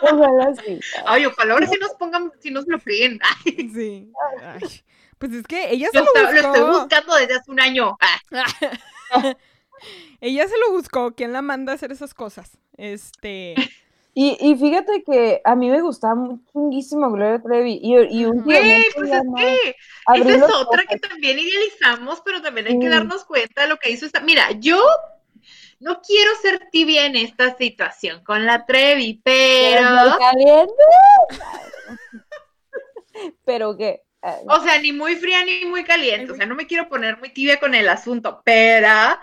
[0.00, 0.78] Ojalá sí.
[1.04, 3.18] Ay, ojalá ahora sí nos pongan, sí nos bloqueen.
[3.46, 4.12] Ay, Sí.
[4.42, 4.82] Ay,
[5.18, 6.78] Pues es que ella se lo, lo está- lo estoy buscó.
[6.80, 7.96] buscando desde hace un año.
[8.00, 9.34] Ah,
[10.20, 11.14] Ella se lo buscó.
[11.14, 12.58] ¿Quién la manda a hacer esas cosas?
[12.76, 13.54] Este.
[14.18, 16.14] Y, y fíjate que a mí me gustaba
[16.54, 17.78] muchísimo Gloria Trevi.
[17.82, 18.24] Y, y.
[18.24, 19.76] Güey, últimamente
[20.06, 20.86] pues es que esa es otra ojos.
[20.88, 24.20] que también idealizamos, pero también hay que darnos cuenta de lo que hizo esta.
[24.20, 24.82] Mira, yo
[25.80, 30.16] no quiero ser tibia en esta situación con la Trevi, pero.
[33.44, 34.00] Pero qué.
[34.48, 36.32] O sea, ni muy fría ni muy caliente.
[36.32, 39.18] O sea, no me quiero poner muy tibia con el asunto, pero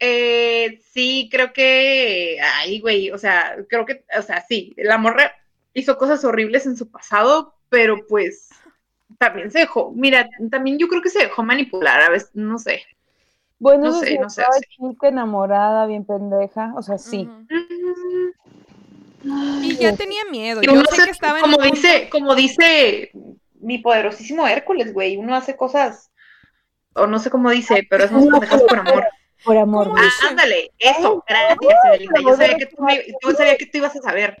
[0.00, 5.32] eh, sí creo que, ay, güey, o sea, creo que, o sea, sí, la morra
[5.74, 8.48] hizo cosas horribles en su pasado, pero pues
[9.18, 12.82] también se dejó, mira, también yo creo que se dejó manipular a veces, no sé.
[13.60, 14.64] Bueno, no sé, sí, no sé, estaba sí.
[14.90, 16.72] chica, enamorada, bien pendeja.
[16.76, 17.28] O sea, sí.
[19.24, 20.62] Mm, Y ya tenía miedo.
[20.62, 23.10] y Yo uno sé hace- que estaba en como punto- dice, como dice
[23.60, 26.12] mi poderosísimo Hércules, güey, uno hace cosas,
[26.94, 29.04] o no sé cómo dice, pero es más pendejas por amor.
[29.44, 29.90] Por amor.
[29.96, 32.20] Ah, ándale, eso, gracias, Evelina.
[32.22, 34.36] Yo sabía que tú, me- yo sabía que tú ibas a saber.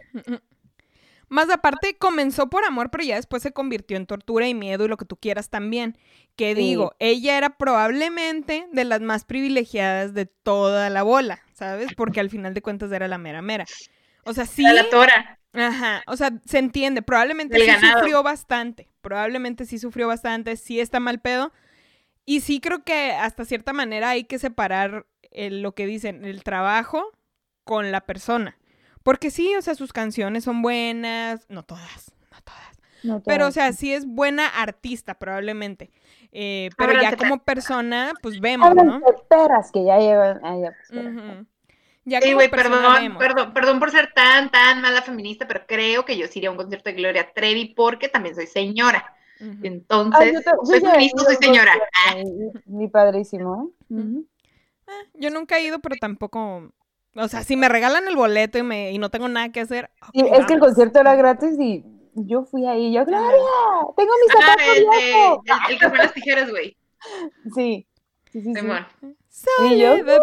[1.30, 4.88] Más aparte, comenzó por amor, pero ya después se convirtió en tortura y miedo y
[4.88, 5.98] lo que tú quieras también.
[6.36, 6.60] Que Sí.
[6.60, 11.92] digo, ella era probablemente de las más privilegiadas de toda la bola, ¿sabes?
[11.94, 13.66] Porque al final de cuentas era la mera mera.
[14.24, 14.64] O sea, sí.
[14.64, 15.38] A la tora.
[15.52, 17.98] Ajá, o sea, se entiende, probablemente Del sí ganado.
[18.00, 21.52] sufrió bastante, probablemente sí sufrió bastante, sí está mal pedo,
[22.28, 26.42] y sí creo que hasta cierta manera hay que separar el- lo que dicen, el
[26.42, 27.12] trabajo
[27.64, 28.56] con la persona,
[29.02, 33.50] porque sí, o sea, sus canciones son buenas, no todas, no todas, No Pero, o
[33.50, 35.90] sea, sí es buena artista, probablemente.
[36.32, 39.00] Eh, pero Ábranse ya como persona, pues vemos, ¿no?
[39.72, 40.40] Que ya llevan.
[40.42, 41.46] Ah, ya, pues.
[42.04, 43.18] Ya Sí, güey, perdón, vemos.
[43.18, 46.52] perdón, perdón por ser tan, tan mala feminista, pero creo que yo sí iría a
[46.52, 49.14] un concierto de Gloria Trevi porque también soy señora.
[49.40, 51.74] Ah, Entonces, yo ta- yo soy soy señora.
[52.66, 54.22] Mi padrísimo, ¿eh?
[54.86, 56.72] Ah, yo nunca he ido, pero tampoco.
[57.14, 59.90] O sea, si me regalan el boleto y, me, y no tengo nada que hacer.
[60.12, 62.92] Sí, es que el concierto era gratis y yo fui ahí.
[62.92, 63.28] Yo, Gloria,
[63.96, 65.42] tengo mi Ah, zapato el, de, viejo.
[65.44, 66.76] el, el que fue las tijeras, güey.
[67.54, 67.86] Sí,
[68.32, 68.54] sí, sí.
[68.54, 69.14] sí.
[69.28, 70.20] Soledad,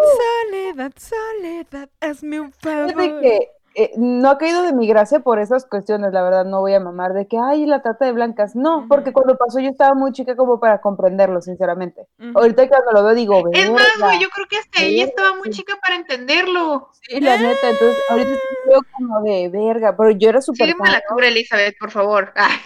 [0.51, 3.21] soledad, soledad, hazme un Fíjate favor.
[3.21, 6.73] que eh, no ha caído de mi gracia por esas cuestiones, la verdad, no voy
[6.73, 8.55] a mamar de que, ay, la trata de blancas.
[8.55, 12.07] No, porque cuando pasó yo estaba muy chica como para comprenderlo, sinceramente.
[12.33, 15.49] Ahorita cuando lo veo digo, Es más, güey, yo creo que hasta ella estaba muy
[15.49, 15.59] sí.
[15.59, 16.89] chica para entenderlo.
[17.01, 21.01] Sí, la neta, entonces ahorita veo como de verga, pero yo era súper Sígueme la
[21.07, 22.31] cura, Elizabeth, por favor.
[22.35, 22.57] Ay.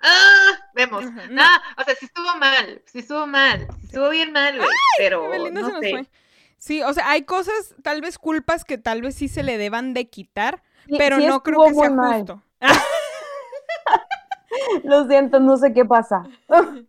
[0.00, 1.04] Ah, vemos.
[1.28, 1.42] No.
[1.42, 5.28] Ah, o sea, sí estuvo mal, sí estuvo mal, sí estuvo bien mal, güey, pero
[5.50, 5.90] no sé.
[5.90, 6.06] fue.
[6.60, 9.94] Sí, o sea, hay cosas, tal vez culpas que tal vez sí se le deban
[9.94, 12.18] de quitar, Sí, pero sí no creo que sea mal.
[12.18, 12.42] justo.
[14.84, 16.24] Lo siento, no sé qué pasa.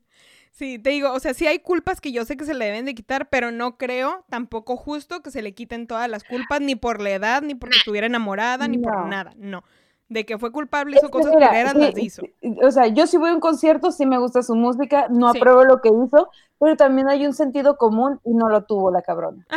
[0.52, 2.84] sí, te digo, o sea, sí hay culpas que yo sé que se le deben
[2.84, 6.76] de quitar, pero no creo tampoco justo que se le quiten todas las culpas, ni
[6.76, 9.64] por la edad, ni porque estuviera enamorada, ni por nada, no.
[10.12, 12.22] De que fue culpable, Es hizo que cosas mira, culeras, sí, las hizo.
[12.42, 15.32] sí, O sea, yo si voy a un concierto, sí me gusta su música, no
[15.32, 15.38] Sí.
[15.38, 19.02] apruebo lo que hizo, pero también hay un sentido común y no lo tuvo la
[19.04, 19.48] cabrona.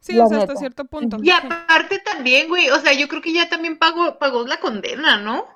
[0.00, 1.16] Sí, la o sea, hasta cierto punto.
[1.22, 1.30] Y sí.
[1.30, 5.46] aparte también, güey, o sea, yo creo que ya también pagó, pagó la condena, ¿no?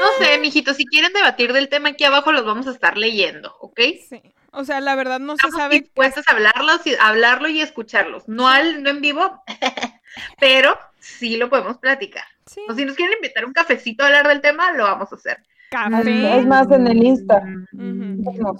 [0.00, 3.54] No sé, mijito, si quieren debatir del tema aquí abajo los vamos a estar leyendo,
[3.60, 3.78] ¿ok?
[4.08, 4.22] Sí.
[4.52, 5.80] O sea, la verdad no se sabe.
[5.80, 8.26] dispuestos a hablarlos y, hablarlo y escucharlos.
[8.26, 9.42] No, al, no en vivo,
[10.40, 12.24] pero sí lo podemos platicar.
[12.46, 15.16] Sí, O si nos quieren invitar un cafecito a hablar del tema, lo vamos a
[15.16, 15.38] hacer.
[15.70, 16.38] café.
[16.38, 17.42] Es más, en el Insta.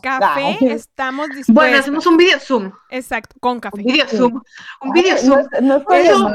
[0.03, 1.55] Café, estamos dispuestos.
[1.55, 2.73] Bueno, hacemos un video Zoom.
[2.91, 3.79] Exacto, con café.
[3.79, 4.07] Un video.
[4.09, 4.43] Zoom.
[4.81, 5.47] Un Ay, video Zoom.
[5.63, 5.85] no mal,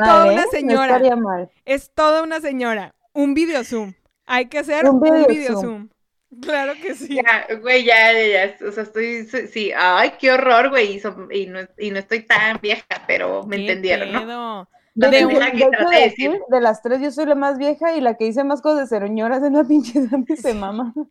[0.03, 0.47] toda una ¿eh?
[0.51, 0.87] señora.
[0.87, 1.49] No estaría mal.
[1.65, 2.95] Es toda una señora.
[3.13, 3.93] Un video Zoom.
[4.25, 5.61] Hay que hacer Un un video Zoom.
[5.61, 5.89] Zoom.
[6.41, 7.15] Claro que sí.
[7.15, 8.27] Ya, güey, ya, ya,
[8.59, 11.97] ya, o sea, estoy, sí, ay, qué horror, güey, y, so- y no, y no
[11.97, 14.19] estoy tan vieja, pero me ¿Qué entendieron, ¿no?
[14.21, 14.27] pedo?
[14.27, 16.41] No De, te de que de de decir.
[16.49, 18.99] de las tres, yo soy la más vieja y la que dice más cosas de
[18.99, 20.93] señoras en la pinche Dani se mama.
[20.95, 21.07] No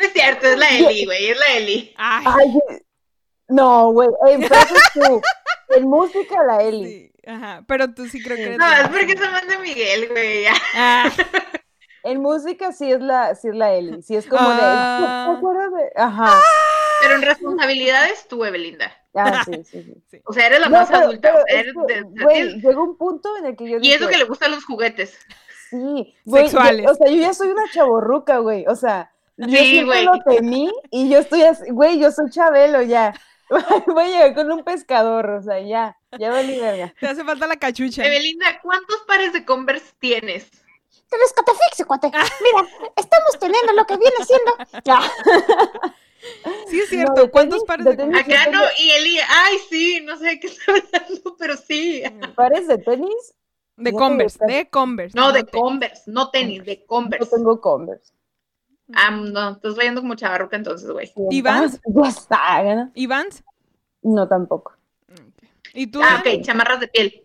[0.00, 1.94] es cierto, es la Eli, güey, es la Eli.
[1.96, 2.58] Ay, Ay,
[3.48, 4.08] no, güey,
[4.94, 5.20] tú.
[5.76, 6.86] En música, la Eli.
[6.86, 7.06] sí.
[7.26, 10.08] Ajá, pero tú sí creo que eres No, la es porque más- se manda Miguel,
[10.08, 10.54] güey, ya.
[10.74, 11.10] Ah,
[12.02, 14.02] En música sí es la, sí es la Eli.
[14.02, 15.26] Sí es como Ah.
[15.28, 15.32] de.
[15.32, 15.92] ¿Te acuerdas de?
[16.00, 16.40] Ajá.
[17.02, 18.90] Pero en responsabilidades tú, Evelinda.
[19.14, 20.20] Ah, sí, sí, sí.
[20.24, 21.20] O sea, eres la No, más pero- adulta.
[21.20, 23.68] pero o sea, es eres que, de- de- Güey, llegó un punto en el que
[23.68, 25.18] yo y eso que le gustan los juguetes.
[25.70, 26.90] Sí, güey, yo- Sexuales.
[26.90, 28.64] o sea, yo ya soy una chaborruca, güey.
[28.68, 30.04] O sea, yo siempre güey.
[30.04, 33.14] lo temí y yo estoy así, güey, yo soy Chabelo ya.
[33.86, 36.94] Voy a llegar con un pescador, o sea, ya, ya valí verga.
[37.00, 38.04] te hace falta la cachucha.
[38.06, 40.48] Evelinda, ¿cuántos pares de Converse tienes?
[41.08, 42.06] Tres catafixes, cuate.
[42.08, 44.52] Mira, estamos teniendo lo que viene siendo.
[44.84, 45.00] Ya.
[46.68, 47.30] Sí, es No, cierto.
[47.30, 48.20] ¿Cuántos tenis- pares de tenis-?
[48.20, 52.02] Acá no, y Eli, ay, sí, no sé de qué está hablando, pero sí.
[52.34, 53.34] ¿Pares de tenis?
[53.76, 55.16] De Converse, de Converse.
[55.16, 57.34] No, de Converse, no tenis, de No Converse.
[57.36, 58.12] tengo Converse.
[58.92, 61.10] Ah, no, estás rayando como chavarruca entonces, güey.
[61.30, 61.80] ¿Y Vans?
[61.86, 62.90] ¿no?
[62.94, 63.42] ¿Y Vans?
[64.02, 64.74] No, tampoco.
[65.72, 66.00] ¿Y tú?
[66.02, 67.24] Ah, ok, chamarras de piel.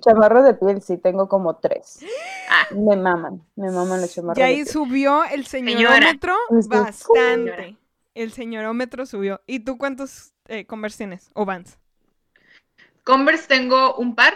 [0.00, 1.98] Chamarras de piel sí, tengo como tres.
[2.48, 4.68] Ah, Me maman, me maman las chamarras Y de ahí piel.
[4.68, 7.76] subió el señorómetro Es que- bastante.
[8.16, 9.42] El señorómetro subió.
[9.46, 11.30] ¿Y tú cuántos eh, Converse tienes?
[11.34, 11.78] ¿O Vans?
[13.04, 14.32] Converse tengo un par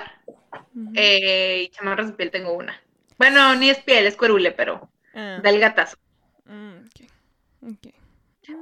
[0.74, 0.92] Ujú.
[0.94, 2.78] eh, y chamarras de piel tengo una.
[3.16, 5.96] Bueno, ni es piel, es cuerule, pero Ah, da el gatazo.
[6.44, 6.84] mm.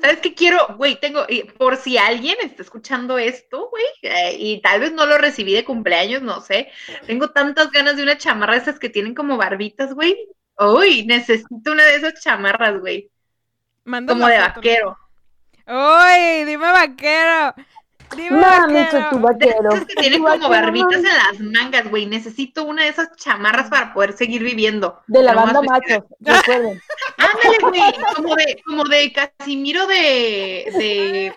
[0.01, 0.77] ¿Sabes qué quiero?
[0.77, 5.05] Güey, tengo, y por si alguien está escuchando esto, güey, eh, y tal vez no
[5.07, 6.71] lo recibí de cumpleaños, no sé.
[7.07, 10.17] Tengo tantas ganas de una chamarra esas que tienen como barbitas, güey.
[10.59, 13.11] Uy, necesito una de esas chamarras, güey.
[13.85, 14.97] Como de vaquero.
[15.69, 16.45] ¡Uy!
[16.45, 17.55] Dime vaquero.
[18.17, 19.11] Dime Mami, vaquero.
[19.11, 19.71] tu vaquero.
[20.01, 22.07] que como barbitas en las mangas, güey.
[22.07, 25.03] Necesito una de esas chamarras para poder seguir viviendo.
[25.07, 26.81] De la banda machos, recuerden.
[27.19, 27.95] Ándale, güey.
[28.15, 30.73] Como de, como de Casimiro de.
[30.79, 31.35] de.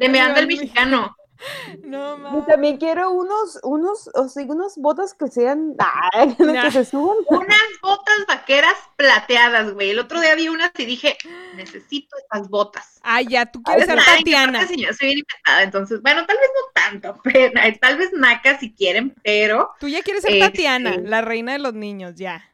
[0.00, 1.16] de Me anda el mexicano.
[1.82, 2.46] No, Y mames.
[2.46, 5.74] también quiero unos, unos, o sea, unas botas que sean,
[6.12, 6.62] ay, Nah.
[6.64, 7.16] que se suban.
[7.28, 9.90] Unas botas vaqueras plateadas, güey.
[9.90, 11.16] El otro día vi unas y dije,
[11.56, 13.00] necesito estas botas.
[13.02, 14.58] Ah, ya, tú quieres ser Ay, Tatiana.
[14.60, 18.58] aparte, señora, soy bien inventada, entonces, bueno, tal vez no tanto, pero, tal vez naca
[18.58, 22.44] si quieren, pero Tú ya quieres ser Este- Tatiana, la reina de los niños, ya.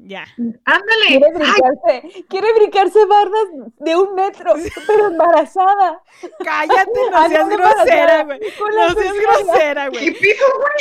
[0.00, 0.24] Ya.
[0.64, 1.06] Ándale.
[1.08, 4.54] Quiere brincarse, quiere brincarse bardas de un metro,
[4.86, 6.00] pero embarazada.
[6.44, 8.38] Cállate, no Ah, seas grosera, güey.
[8.76, 10.16] No seas grosera, ¿Qué güey.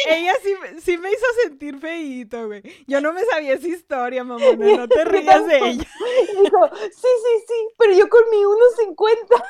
[0.07, 2.61] Ella sí, sí me hizo sentir feíto, güey.
[2.85, 4.77] Yo no me sabía esa historia, mamona.
[4.77, 5.87] No te rías de ella.
[6.33, 9.43] Y dijo, sí, sí, sí, pero yo con mi 1.50.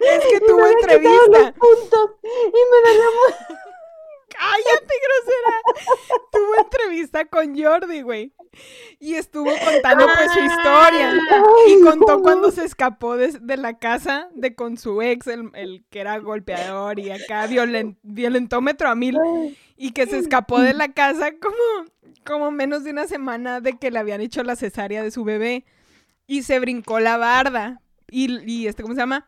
[0.00, 1.26] Es que tuvo entrevista.
[1.28, 3.58] los puntos y me muy...
[4.40, 5.90] Cállate, grosera.
[6.32, 8.32] Tuvo entrevista con Jordi, güey.
[8.98, 11.14] Y estuvo contando pues su historia.
[11.68, 15.84] Y contó cuando se escapó de, de la casa de con su ex, el, el
[15.90, 19.18] que era golpeador y acá violen- violentómetro a mil.
[19.76, 21.90] Y que se escapó de la casa como,
[22.24, 25.64] como menos de una semana de que le habían hecho la cesárea de su bebé.
[26.26, 27.80] Y se brincó la barda.
[28.10, 29.26] Y, y este, ¿cómo se llama?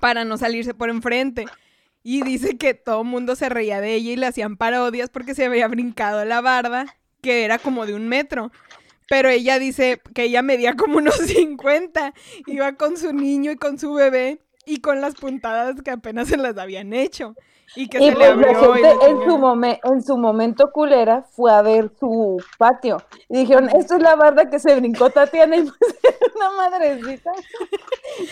[0.00, 1.46] Para no salirse por enfrente.
[2.02, 5.34] Y dice que todo el mundo se reía de ella y le hacían parodias porque
[5.34, 8.50] se había brincado la barda, que era como de un metro.
[9.08, 12.14] Pero ella dice que ella medía como unos 50.
[12.46, 16.36] Iba con su niño y con su bebé y con las puntadas que apenas se
[16.36, 17.34] las habían hecho.
[17.74, 18.76] Y que Y se le pues la abrió.
[18.76, 23.02] y gente la en su, momen- en su momento culera fue a ver su patio.
[23.30, 25.78] Y dijeron, esto es la barda que se brincó Tatiana y pues
[26.36, 27.32] una madrecita.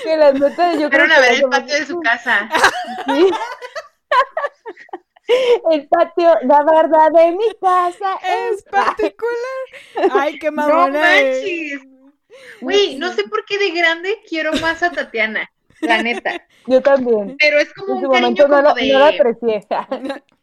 [0.04, 2.48] Que la neta yo creo Fueron a que ver la el patio de su casa.
[3.06, 3.30] Sí.
[5.70, 8.16] El patio, la barda de mi casa
[8.50, 8.62] Es es...
[8.64, 10.10] particular.
[10.12, 11.16] Ay, qué No mamona.
[11.18, 11.40] es.
[11.78, 11.88] manches.
[12.60, 15.48] Güey, no sé por qué de grande quiero más a Tatiana,
[15.82, 16.46] la neta.
[16.66, 17.36] Yo también.
[17.38, 19.08] Pero es como En su un cariño momento no como la, no la de...
[19.08, 19.66] aprecié.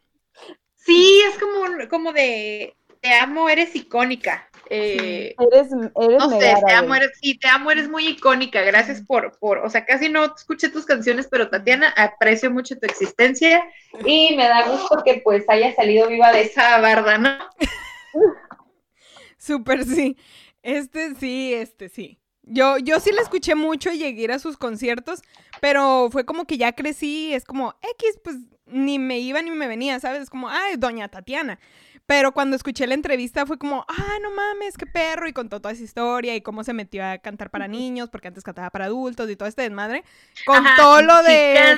[0.74, 2.74] Sí, es como, un- como de...
[3.00, 4.48] Te amo, eres icónica.
[4.70, 8.60] Eh, Eres, eres No sé, te amo, eres, sí, te amo, eres muy icónica.
[8.62, 12.86] Gracias por, por, o sea, casi no escuché tus canciones, pero Tatiana, aprecio mucho tu
[12.86, 13.62] existencia
[14.04, 17.38] y me da gusto que pues haya salido viva de esa barda, ¿no?
[19.38, 20.16] Súper sí.
[20.62, 22.18] Este sí, este sí.
[22.50, 25.22] Yo, yo sí la escuché mucho y llegué a ir a sus conciertos,
[25.60, 28.36] pero fue como que ya crecí, es como X, pues
[28.66, 30.22] ni me iba ni me venía, ¿sabes?
[30.22, 31.58] Es como, ay, doña Tatiana.
[32.06, 35.72] Pero cuando escuché la entrevista fue como, ah, no mames, qué perro, y contó toda
[35.74, 39.28] esa historia y cómo se metió a cantar para niños, porque antes cantaba para adultos
[39.28, 40.04] y todo este desmadre.
[40.46, 41.76] Contó Ajá, lo de...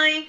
[0.00, 0.28] hoy.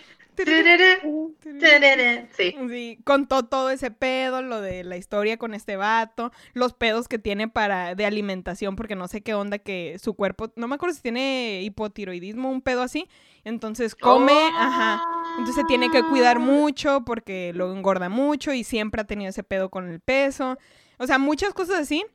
[2.35, 2.55] Sí.
[2.69, 7.19] Sí, contó todo ese pedo, lo de la historia con este vato, los pedos que
[7.19, 10.95] tiene para de alimentación, porque no sé qué onda que su cuerpo, no me acuerdo
[10.95, 13.07] si tiene hipotiroidismo, un pedo así,
[13.43, 15.01] entonces come, ajá,
[15.37, 19.43] entonces se tiene que cuidar mucho porque lo engorda mucho y siempre ha tenido ese
[19.43, 20.57] pedo con el peso,
[20.97, 22.05] o sea, muchas cosas así.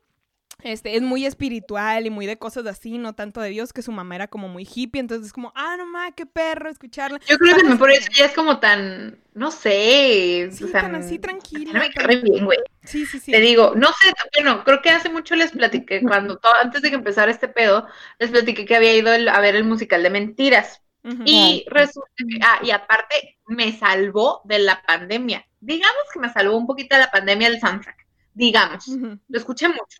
[0.63, 3.91] Este, es muy espiritual y muy de cosas así, no tanto de Dios, que su
[3.91, 7.19] mamá era como muy hippie, entonces es como, ah, no ma, qué perro escucharla.
[7.27, 10.95] Yo creo que por eso ya es como tan, no sé, Sí, o sea, tan
[10.95, 11.73] así tranquila.
[11.73, 12.59] no me cae bien, güey.
[12.83, 13.31] Sí, sí, sí.
[13.31, 16.89] Te digo, no sé, bueno, creo que hace mucho les platiqué, cuando to- antes de
[16.89, 17.87] que empezara este pedo,
[18.19, 20.81] les platiqué que había ido el- a ver el musical de Mentiras.
[21.25, 25.45] Y resulta que, ah, y aparte me salvó de la pandemia.
[25.59, 28.05] Digamos que me salvó un poquito de la pandemia del soundtrack.
[28.33, 29.97] Digamos, lo escuché mucho.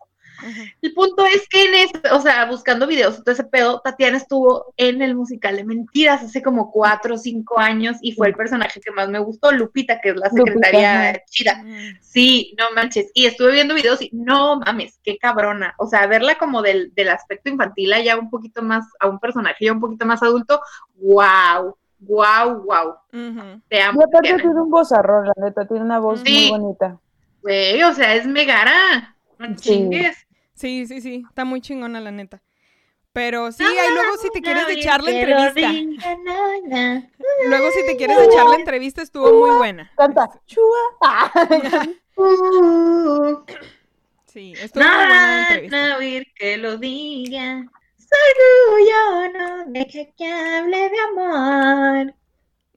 [0.82, 4.74] El punto es que en ese, o sea, buscando videos todo ese pedo, Tatiana estuvo
[4.78, 8.80] en el musical de Mentiras hace como cuatro o cinco años y fue el personaje
[8.82, 11.64] que más me gustó, Lupita, que es la Lupita, secretaria chida.
[11.64, 11.98] Mm.
[12.02, 13.12] Sí, no manches.
[13.14, 15.74] Y estuve viendo videos y no mames, qué cabrona.
[15.78, 19.20] O sea, verla como del, del aspecto infantil a ya un poquito más, a un
[19.20, 20.62] personaje ya un poquito más adulto,
[20.96, 22.96] wow, wow, wow.
[23.70, 24.02] Te amo.
[24.02, 24.42] Y aparte Tatiana.
[24.44, 26.50] tiene un vozarrón, la neta, tiene una voz Sí.
[26.52, 26.98] muy bonita.
[27.42, 29.16] Güey, o sea, es Megara.
[29.40, 29.56] No Sí.
[29.56, 30.16] chingues.
[30.62, 32.42] Sí, sí, sí, está muy chingona la neta.
[33.14, 37.10] Pero sí, ahí luego si te quieres echar la entrevista, diga, no, no.
[37.50, 39.92] luego si te quieres echar la entrevista estuvo muy buena.
[39.98, 40.78] Canta, chua.
[41.02, 41.32] Ah.
[42.18, 43.44] Uh,
[44.28, 45.88] Sí, estuvo muy buena la entrevista.
[45.90, 47.66] no oír que lo diga.
[47.98, 52.16] Soy tuyo, no deje que hable de amor.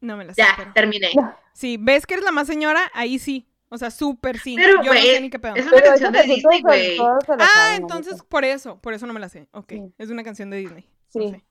[0.01, 0.73] No me la sé, Ya, pero...
[0.73, 1.11] terminé.
[1.53, 3.47] Sí, ves que eres la más señora, ahí sí.
[3.75, 4.55] O sea, súper sí.
[4.57, 5.55] Pero, Yo no sé ni qué pedo.
[5.57, 6.99] Es una Pero canción de Disney, güey.
[7.39, 9.49] Ah, entonces por eso, por eso no me la sé.
[9.53, 9.83] Ok, Sí.
[9.99, 10.89] es una canción de Disney.
[11.09, 11.19] Sí.
[11.27, 11.45] No sé.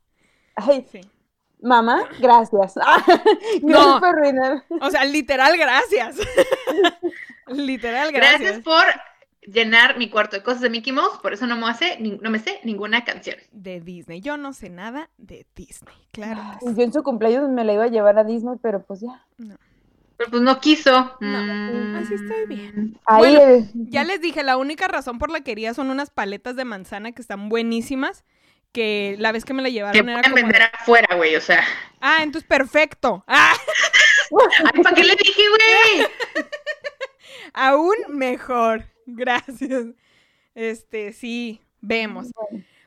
[0.56, 1.02] Ay, Sí.
[1.62, 2.76] mamá, gracias.
[2.76, 4.00] Gracias No.
[4.00, 4.64] por arruinar.
[4.82, 6.18] O sea, literal, gracias.
[7.48, 8.42] literal, gracias.
[8.42, 8.84] Gracias por
[9.46, 12.30] llenar mi cuarto de cosas de Mickey Mouse, por eso no me hace, ni- no
[12.30, 13.36] me sé ninguna canción.
[13.52, 14.22] De Disney.
[14.22, 15.96] Yo no sé nada de Disney.
[16.12, 16.42] Claro.
[16.62, 19.26] Yo en su cumpleaños me la iba a llevar a Disney, pero pues ya.
[20.24, 21.18] Pero pues no quiso.
[21.20, 21.44] No,
[21.74, 21.96] Mm.
[21.98, 22.98] así estoy bien.
[23.06, 26.56] Ahí, Bueno, Ya les dije, la única razón por la que quería son unas paletas
[26.56, 28.24] de manzana que están buenísimas.
[28.72, 30.36] Que la vez que me la Que llevaron era pueden como.
[30.48, 31.64] vender afuera, güey, o sea.
[32.02, 33.24] Ah, entonces perfecto.
[33.28, 33.54] Ah,
[34.74, 36.08] Ay, ¿para qué le dije, güey?
[37.54, 38.86] Aún mejor.
[39.06, 39.86] Gracias.
[40.56, 42.28] Este, sí, vemos.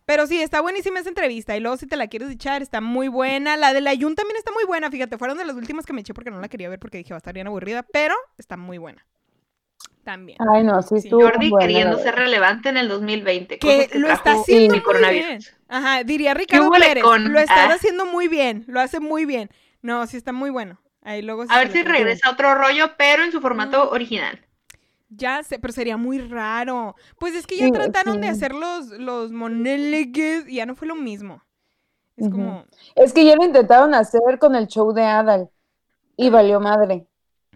[0.06, 1.56] Pero sí, está buenísima esa entrevista.
[1.56, 3.56] Y luego, si te la quieres echar, está muy buena.
[3.56, 4.90] La de la Jun también está muy buena.
[4.90, 7.12] Fíjate, fueron de las últimas que me eché porque no la quería ver porque dije
[7.12, 7.82] va a estar bien aburrida.
[7.92, 9.04] Pero está muy buena.
[10.04, 10.38] También.
[10.54, 13.58] Ay, no, sí, Sí, Jordi buena, queriendo ser relevante en el 2020.
[13.58, 15.26] Que cosas lo está haciendo muy coronavirus.
[15.26, 15.40] bien.
[15.68, 17.02] Ajá, diría Ricardo Pérez.
[17.02, 17.74] con- Lo estás ah.
[17.74, 18.64] haciendo muy bien.
[18.68, 19.50] Lo hace muy bien.
[19.82, 20.80] No, sí está muy bueno.
[21.02, 23.94] Ahí luego A ver si regresa otro rollo, pero en su formato Mm.
[23.94, 24.45] original.
[25.08, 26.96] Ya sé, pero sería muy raro.
[27.18, 30.94] Pues es que ya Sí, trataron de hacer los, los y ya no fue lo
[30.96, 31.42] mismo.
[32.16, 35.50] Es como, Es que ya lo intentaron hacer con el show de Adal
[36.16, 37.06] y valió madre.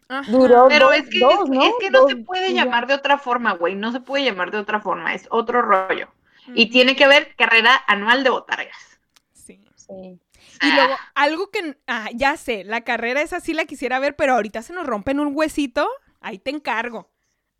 [0.08, 0.30] ajá.
[0.30, 1.62] Duró Pero dos- es que, dos, es, ¿no?
[1.62, 3.74] es que no se puede llamar de otra forma, güey.
[3.74, 5.14] No se puede llamar de otra forma.
[5.14, 6.08] Es otro rollo.
[6.54, 8.76] Y tiene que haber carrera anual de botargas.
[9.32, 9.60] sí.
[9.76, 10.20] Sí.
[10.62, 14.34] Y luego, algo que, ah, ya sé, la carrera esa sí la quisiera ver, pero
[14.34, 15.88] ahorita se nos rompen un huesito,
[16.20, 17.08] ahí te encargo.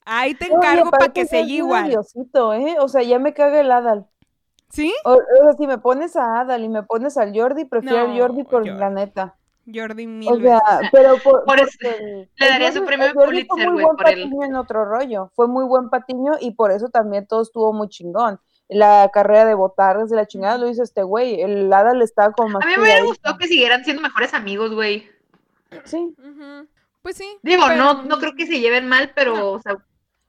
[0.05, 1.85] Ahí te encargo para que se igual.
[1.85, 2.77] nerviosito, ¿eh?
[2.81, 4.07] O sea, ya me caga el Adal.
[4.71, 4.93] ¿Sí?
[5.05, 8.13] O, o sea, si me pones a Adal y me pones al Jordi, prefiero No,
[8.13, 8.71] al Jordi por Jordi.
[8.79, 9.37] la neta.
[9.73, 10.89] Jordi mil O sea, veces.
[10.93, 13.83] pero por, Por eso- porque el- le el daría su premio el Jordi fue muy
[13.83, 15.31] buen patiño en otro rollo.
[15.35, 18.41] Fue muy buen patiño y por eso también todo estuvo muy chingón.
[18.69, 21.41] La carrera de botargas de la chingada lo hizo este güey.
[21.41, 24.73] El Adal estaba como más A mí me hubiera gustado que siguieran siendo mejores amigos,
[24.75, 25.09] güey.
[25.85, 26.15] Sí.
[27.03, 27.39] Pues sí.
[27.43, 29.77] Digo, pero- no, no creo que se lleven mal, pero, o sea,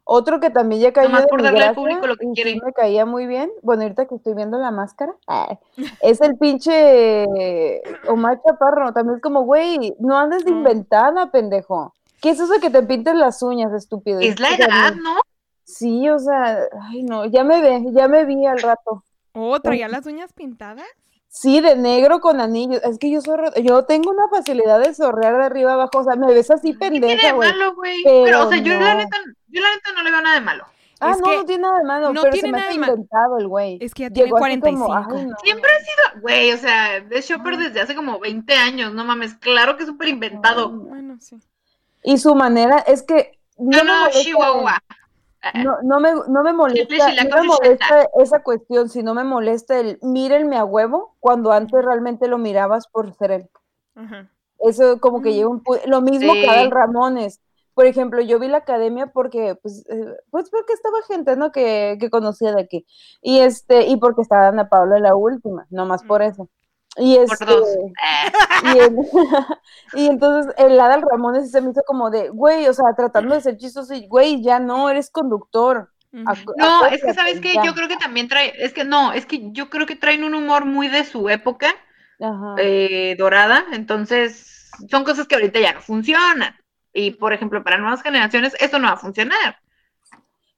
[0.03, 2.25] Otro que también ya cayó Nomás de por mi darle al gracia público lo que
[2.25, 2.59] y sí quiere.
[2.63, 3.51] me caía muy bien.
[3.61, 5.13] Bueno, ahorita que estoy viendo la máscara,
[6.01, 8.93] es el pinche Omar Chaparro.
[8.93, 11.93] También es como, güey, no andes de inventada, pendejo.
[12.21, 14.19] ¿Qué es eso de que te pintes las uñas, estúpido?
[14.19, 15.17] es la edad, ¿no?
[15.63, 16.57] Sí, o sea,
[16.89, 19.03] ay no, ya me ve, ya me vi al rato.
[19.33, 20.85] Oh, traía las uñas pintadas.
[21.33, 22.81] Sí, de negro con anillos.
[22.83, 26.17] Es que yo sorro- yo tengo una facilidad de sorrear de arriba abajo, o sea,
[26.17, 27.49] me ves así ¿Qué tiene pendeja, güey.
[27.51, 28.03] malo, güey?
[28.03, 29.17] Pero Pero, o sea, yo la neta,
[29.47, 30.65] yo la neta no le veo nada de malo.
[30.99, 32.63] Ah, Es no, que no tiene nada de malo, no pero tiene se me nada
[32.65, 32.93] hace de malo.
[32.93, 33.77] inventado el güey.
[33.81, 35.15] Es que ya tiene Llegó así como, 45.
[35.19, 35.35] ay, no.
[35.41, 39.33] Siempre ha sido, güey, o sea, de shopper desde hace como 20 años, no mames,
[39.35, 40.69] claro que es súper inventado.
[40.69, 41.39] Bueno, sí.
[42.03, 44.83] Y su manera es que no, No, no, Chihuahua.
[45.63, 46.95] No, no me, no me molesta,
[47.29, 52.27] no me molesta esa cuestión, sino me molesta el mírenme a huevo cuando antes realmente
[52.27, 53.49] lo mirabas por ser él.
[53.95, 54.29] Ajá.
[54.59, 55.33] Eso como que Mm.
[55.33, 56.41] llega un lo mismo Sí.
[56.41, 57.41] que Adal Ramones.
[57.73, 61.51] Por ejemplo, yo vi la academia porque, pues, eh, pues porque estaba gente, ¿no?
[61.51, 62.85] Que, que conocía de aquí.
[63.21, 66.25] Y este, y porque estaba Ana Paula en la última, nomás por Mm.
[66.25, 66.49] eso.
[66.97, 67.67] Y Por este, dos.
[68.63, 68.97] Y, en-
[69.93, 73.41] y entonces el Adal Ramones se me hizo como de, güey, o sea, tratando de
[73.41, 75.89] ser chistoso, y, güey, ya no, eres conductor.
[76.11, 79.51] No, es que sabes que yo creo que también trae, es que no, es que
[79.53, 81.73] yo creo que traen un humor muy de su época
[82.19, 82.55] Ajá.
[82.57, 86.55] eh, dorada, entonces son cosas que ahorita ya no funcionan.
[86.93, 89.59] Y por ejemplo, para nuevas generaciones, eso no va a funcionar.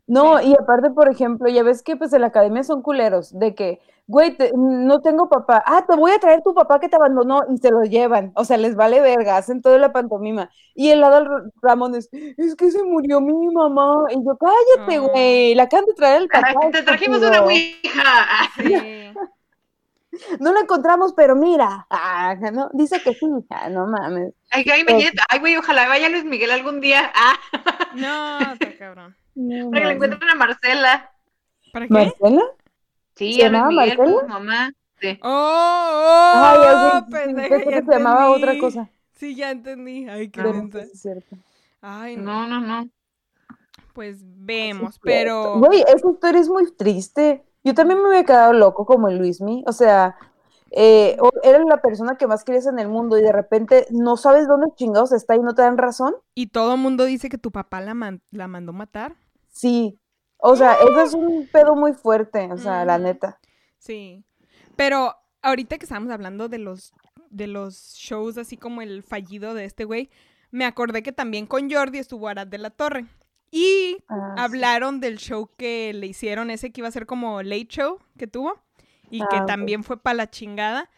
[0.06, 3.56] No, y aparte, por ejemplo, ya ves que pues en la academia son culeros, de
[3.56, 6.98] que, güey, te- no tengo papá, ah, te voy a traer tu papá que te
[6.98, 10.50] abandonó y se lo llevan, o sea, les vale verga, hacen toda la pantomima.
[10.76, 15.00] Y el lado Ramón es, es que se murió mi mamá, y yo, cállate, Ah.
[15.00, 16.48] güey, la acaban de traer el papá.
[16.62, 18.04] Ay, te trajimos una ouija.
[20.16, 20.36] Sí.
[20.40, 24.34] No la encontramos, pero mira, ah, no, dice que sí, ah, no mames.
[24.52, 24.86] Ay, ay,
[25.30, 27.10] ay, güey, ojalá vaya Luis Miguel algún día.
[27.16, 27.34] Ah,
[27.96, 29.16] No, está cabrón.
[29.36, 31.12] No para que le encuentren a Marcela.
[31.72, 31.94] ¿Para qué?
[31.94, 32.42] ¿Marcela?
[33.16, 34.22] Sí, ¿Se llamaba Miguel Marcela?
[34.22, 34.72] su mamá.
[35.00, 35.20] Sí.
[35.22, 38.90] Oh, Ay, oh, sé, pendeja, que se llamaba otra cosa.
[39.16, 40.08] Sí, ya entendí.
[40.10, 41.38] Ay, qué sí es cierto.
[41.82, 42.48] Ay, no.
[42.48, 42.90] No, no, no.
[43.94, 45.60] Pues vemos, es pero.
[45.60, 47.44] Güey, esa historia es muy triste.
[47.64, 49.64] Yo también me hubiera quedado loco como el Luismi.
[49.68, 50.16] O sea,
[50.72, 54.18] eh, o- eres la persona que más quieres en el mundo y de repente no
[54.18, 56.16] sabes dónde chingados está y no te dan razón.
[56.34, 59.16] Y todo el mundo dice que tu papá la, man- la mandó matar.
[59.54, 59.98] Sí.
[60.38, 62.52] O sea, eso es un pedo muy fuerte.
[62.52, 63.40] O sea, la neta.
[63.78, 64.26] Sí.
[64.76, 66.92] Pero ahorita que estábamos hablando de los,
[67.30, 70.10] de los shows, así como el fallido de este güey,
[70.52, 73.06] me acordé que también con Jordi estuvo Arad de la Torre.
[73.52, 74.42] Y Ah, sí.
[74.44, 78.28] hablaron del show que le hicieron, ese que iba a ser como late show que
[78.28, 78.60] tuvo.
[79.10, 80.90] Y que Ah, también fue para la chingada.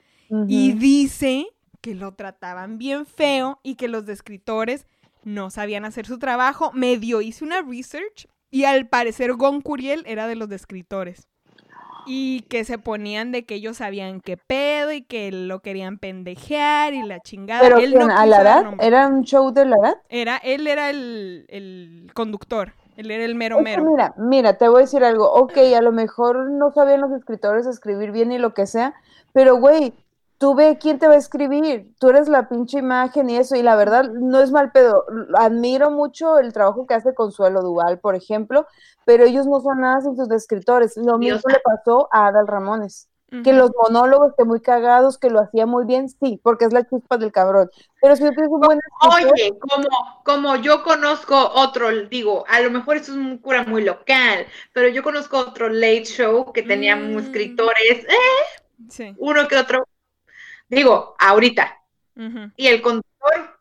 [0.48, 1.46] Y dice
[1.82, 4.88] que lo trataban bien feo y que los escritores
[5.24, 6.72] no sabían hacer su trabajo.
[6.74, 11.28] Medio hice una research y al parecer Gon Curiel era de los escritores.
[12.08, 16.94] Y que se ponían de que ellos sabían qué pedo y que lo querían pendejear
[16.94, 17.62] y la chingada.
[17.62, 18.74] Pero él no ¿A la edad?
[18.80, 19.98] ¿Era un show de la edad?
[20.10, 22.74] Era, él era el, el conductor.
[22.96, 23.84] Él era el mero mero.
[23.84, 25.30] mira, mira, te voy a decir algo.
[25.32, 28.94] Ok, a lo mejor no sabían los escritores escribir bien y lo que sea,
[29.34, 29.94] pero güey,
[30.38, 33.62] tú ve quién te va a escribir, tú eres la pinche imagen y eso, y
[33.64, 35.06] la verdad no es mal pedo,
[35.36, 38.68] admiro mucho el trabajo que hace Consuelo Duval, por ejemplo,
[39.06, 43.08] pero ellos no son nada sin sus escritores, lo mismo le pasó a Adal Ramones,
[43.44, 46.84] que los monólogos que muy cagados, que lo hacía muy bien, sí, porque es la
[46.88, 47.70] chispa del cabrón,
[48.02, 49.88] pero si no tienes un buen escritor, Oye, como,
[50.24, 54.88] como yo conozco otro, digo, a lo mejor esto es un cura muy local, pero
[54.90, 57.20] yo conozco otro late show que tenía Mm.
[57.20, 59.14] escritores, eh, Sí.
[59.18, 59.86] uno que otro,
[60.68, 61.82] digo, ahorita,
[62.56, 63.58] y el conductor,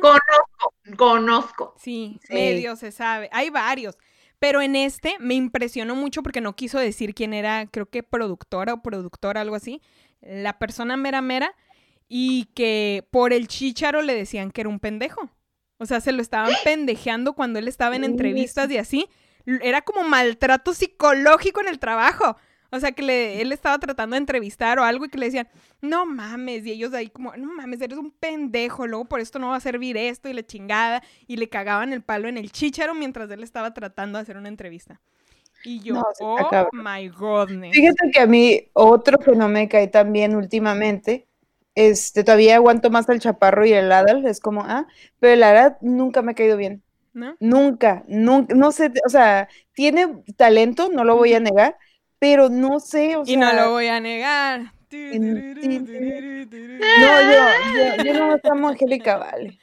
[0.00, 1.74] conozco, conozco.
[1.78, 2.34] Sí, Sí.
[2.34, 3.28] medio se sabe.
[3.32, 3.96] Hay varios.
[4.38, 8.74] Pero en este me impresionó mucho porque no quiso decir quién era, creo que productora
[8.74, 9.80] o productora, algo así.
[10.20, 11.54] La persona mera mera.
[12.08, 15.28] Y que por el chícharo le decían que era un pendejo.
[15.78, 19.08] O sea, se lo estaban pendejeando cuando él estaba en entrevistas y así.
[19.44, 22.36] Era como maltrato psicológico en el trabajo.
[22.70, 25.48] O sea, que le- él estaba tratando de entrevistar o algo y que le decían,
[25.80, 29.50] no mames, y ellos ahí como, no mames, eres un pendejo, luego por esto no
[29.50, 32.94] va a servir esto y la chingada, y le cagaban el palo en el chícharo
[32.94, 35.00] mientras él estaba tratando de hacer una entrevista.
[35.62, 36.72] Y yo, No, oh cabrón.
[36.72, 37.80] my godness.
[37.80, 41.28] Fíjate que a mí otro que no me cae tan bien últimamente,
[41.74, 44.86] este, todavía aguanto más al Chaparro y el Adal, es como, ah,
[45.20, 46.82] pero el Adal nunca me ha caído bien,
[47.14, 47.36] ¿No?
[47.40, 51.76] nunca, nunca, no sé, o sea, tiene talento, no lo voy a negar,
[52.18, 54.72] pero no sé, o sea, Y no lo voy a negar.
[54.90, 57.38] En- no, yo,
[57.74, 59.58] yo, yo no amo a Angélica Vale,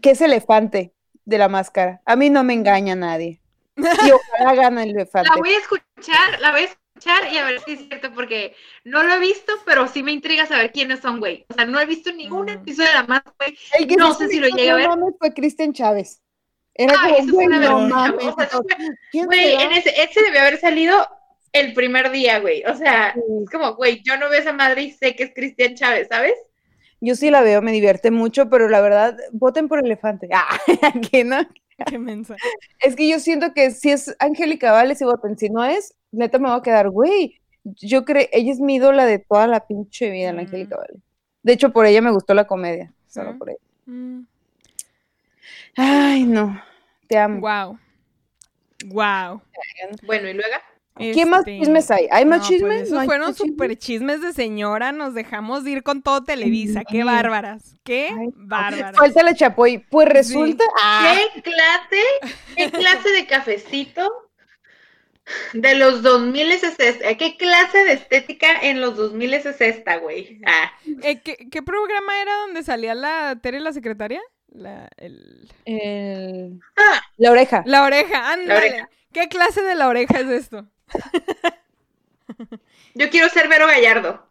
[0.00, 0.92] que es elefante
[1.24, 3.40] de la máscara, a mí no me engaña nadie,
[3.76, 5.28] y ojalá gane el elefante.
[5.28, 8.54] La voy a escuchar, la voy a escuchar y a ver si es cierto, porque
[8.84, 11.44] no lo he visto, pero sí me intriga saber quiénes son, güey.
[11.48, 12.50] O sea, no he visto ningún Mm.
[12.50, 13.58] episodio de la más, güey.
[13.78, 15.14] El que No sé si lo llegué a hizo ver.
[15.18, 16.22] fue Cristian Chávez.
[16.74, 18.24] Era Ay, como, eso fue una no vergüenza, mames.
[18.26, 21.08] o sea, ese, ese debió haber salido
[21.60, 22.62] el primer día, güey.
[22.64, 23.20] O sea, Sí.
[23.44, 26.08] es como, güey, yo no veo a esa madre y sé que es Cristian Chávez,
[26.10, 26.34] ¿sabes?
[27.00, 30.28] Yo sí la veo, me divierte mucho, pero la verdad, voten por Elefante.
[30.32, 30.58] Ah,
[31.10, 31.38] que no.
[31.86, 32.36] Qué mensa.
[32.80, 35.36] Es que yo siento que si es Angélica Vale, si voten.
[35.36, 37.40] Si no es, neta me va a quedar, güey.
[37.64, 40.44] Yo creo, ella es mi ídola de toda la pinche vida, la Mm.
[40.46, 40.94] Angélica Vale.
[41.42, 42.92] De hecho, por ella me gustó la comedia.
[43.08, 43.38] Solo ¿Sí?
[43.38, 43.58] por ella.
[43.84, 44.20] Mm.
[45.76, 46.62] Ay, no.
[47.08, 47.40] Te amo.
[47.40, 47.78] Wow.
[48.86, 49.42] Wow.
[50.04, 50.54] Bueno, y luego.
[50.98, 52.06] ¿Qué más Este, chismes hay?
[52.10, 52.80] ¿Hay más no, pues chismes?
[52.82, 53.50] esos ¿No hay fueron más chismes?
[53.52, 54.92] super chismes de señora.
[54.92, 56.82] Nos dejamos de ir con todo Televisa.
[56.88, 57.76] Qué bárbaras.
[57.84, 58.96] Qué Ay, bárbaras.
[58.96, 59.78] Falta la Chapoy.
[59.90, 60.64] Pues resulta.
[60.80, 62.02] Ah, ¿Qué clase,
[62.56, 64.10] qué clase de cafecito
[65.54, 67.14] de los 2000 es esta?
[67.16, 70.40] ¿Qué clase de estética en los 2000 es esta, güey?
[70.46, 70.70] Ah,
[71.02, 74.20] Eh, ¿qué, qué programa era donde salía la Tere la secretaria?
[74.48, 77.02] La, el- el- Ah.
[77.18, 77.62] La oreja.
[77.66, 78.58] la oreja, ándale.
[78.70, 78.90] oreja.
[79.12, 80.66] ¿Qué clase de la oreja es esto?
[82.94, 84.26] yo quiero ser Vero Gallardo.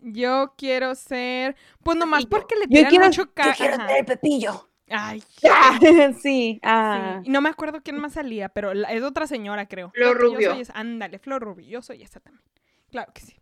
[0.00, 1.56] Yo quiero ser.
[1.82, 2.30] Pues nomás Pepillo.
[2.40, 3.88] porque le Yo tiran quiero, mucho yo ca- quiero ajá.
[3.88, 4.68] ser el Pepillo.
[4.88, 5.78] Ay, Ah,
[6.20, 7.20] sí, ah.
[7.22, 7.28] sí.
[7.28, 9.90] Y no me acuerdo quién más salía, pero la- es otra señora, creo.
[9.92, 10.54] Flor que yo Rubio.
[10.64, 11.66] soy ándale, Flor Rubio.
[11.68, 12.42] Yo soy esa también.
[12.90, 13.36] Claro que sí.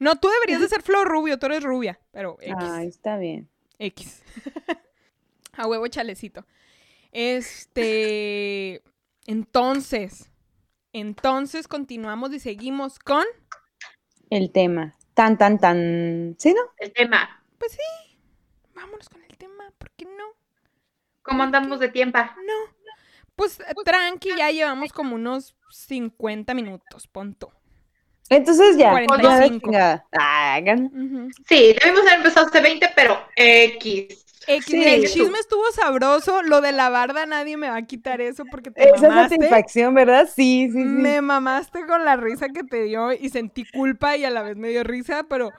[0.00, 2.54] No, tú deberías de ser Flor Rubio, tú eres rubia, pero X.
[2.58, 3.48] Ay, está bien.
[3.78, 4.22] X.
[5.54, 6.46] A huevo chalecito.
[7.12, 8.82] Este.
[9.26, 10.30] Entonces.
[10.92, 13.24] Entonces continuamos y seguimos con.
[14.30, 14.94] El tema.
[15.14, 16.36] Tan, tan, tan.
[16.38, 16.60] ¿Sí, no?
[16.78, 17.42] El tema.
[17.58, 18.18] Pues sí.
[18.74, 20.24] Vámonos con el tema, ¿por qué no?
[21.22, 22.18] ¿Cómo andamos de tiempo?
[22.18, 22.92] No.
[23.36, 27.52] Pues eh, tranqui, ya llevamos como unos 50 minutos, punto.
[28.28, 28.90] Entonces ya.
[28.90, 29.72] 45.
[29.72, 30.04] ya.
[30.12, 30.60] Ah.
[31.46, 34.21] Sí, debimos haber empezado hace 20, pero X.
[34.46, 34.82] Sí.
[34.84, 36.42] el chisme estuvo sabroso.
[36.42, 39.36] Lo de la barda, nadie me va a quitar eso porque te Esa mamaste.
[39.36, 40.26] satisfacción, ¿verdad?
[40.26, 40.84] Sí, sí, sí.
[40.84, 44.56] Me mamaste con la risa que te dio y sentí culpa y a la vez
[44.56, 45.50] me dio risa, pero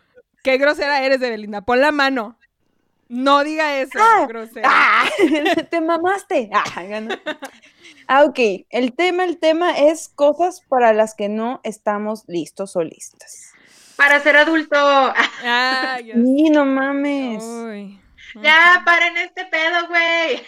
[0.44, 1.62] qué grosera eres, Belinda.
[1.62, 2.38] Pon la mano.
[3.10, 4.68] No diga eso, Ah, grosera.
[4.72, 5.06] ¡Ah!
[5.70, 6.50] Te mamaste.
[6.52, 7.14] Ah, ganó.
[8.08, 8.40] Ah, ok.
[8.70, 13.52] El tema, el tema es cosas para las que no estamos listos o listas.
[13.98, 14.76] Para ser adulto.
[14.76, 17.44] Ah, Sí, no mames.
[17.44, 18.00] Uy.
[18.42, 20.42] Ya, paren este pedo, güey.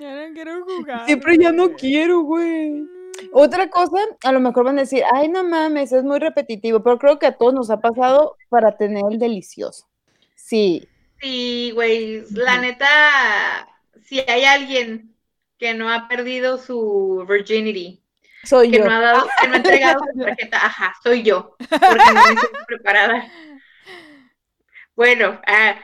[0.00, 1.06] Ya no quiero jugar.
[1.06, 2.84] Siempre ya no quiero, güey.
[3.32, 6.98] Otra cosa, a lo mejor van a decir, ay, no mames, es muy repetitivo, pero
[6.98, 9.88] creo que a todos nos ha pasado para tener el delicioso.
[10.34, 10.88] Sí,
[11.20, 12.24] Sí, güey.
[12.30, 13.68] La neta,
[14.04, 15.14] si hay alguien
[15.58, 18.02] que no ha perdido su virginity,
[18.44, 18.84] soy que yo.
[18.86, 22.22] no ha dado, que no ha entregado su tarjeta, ajá, soy yo, porque no me
[22.22, 23.30] siento preparada.
[24.96, 25.76] Bueno, ah,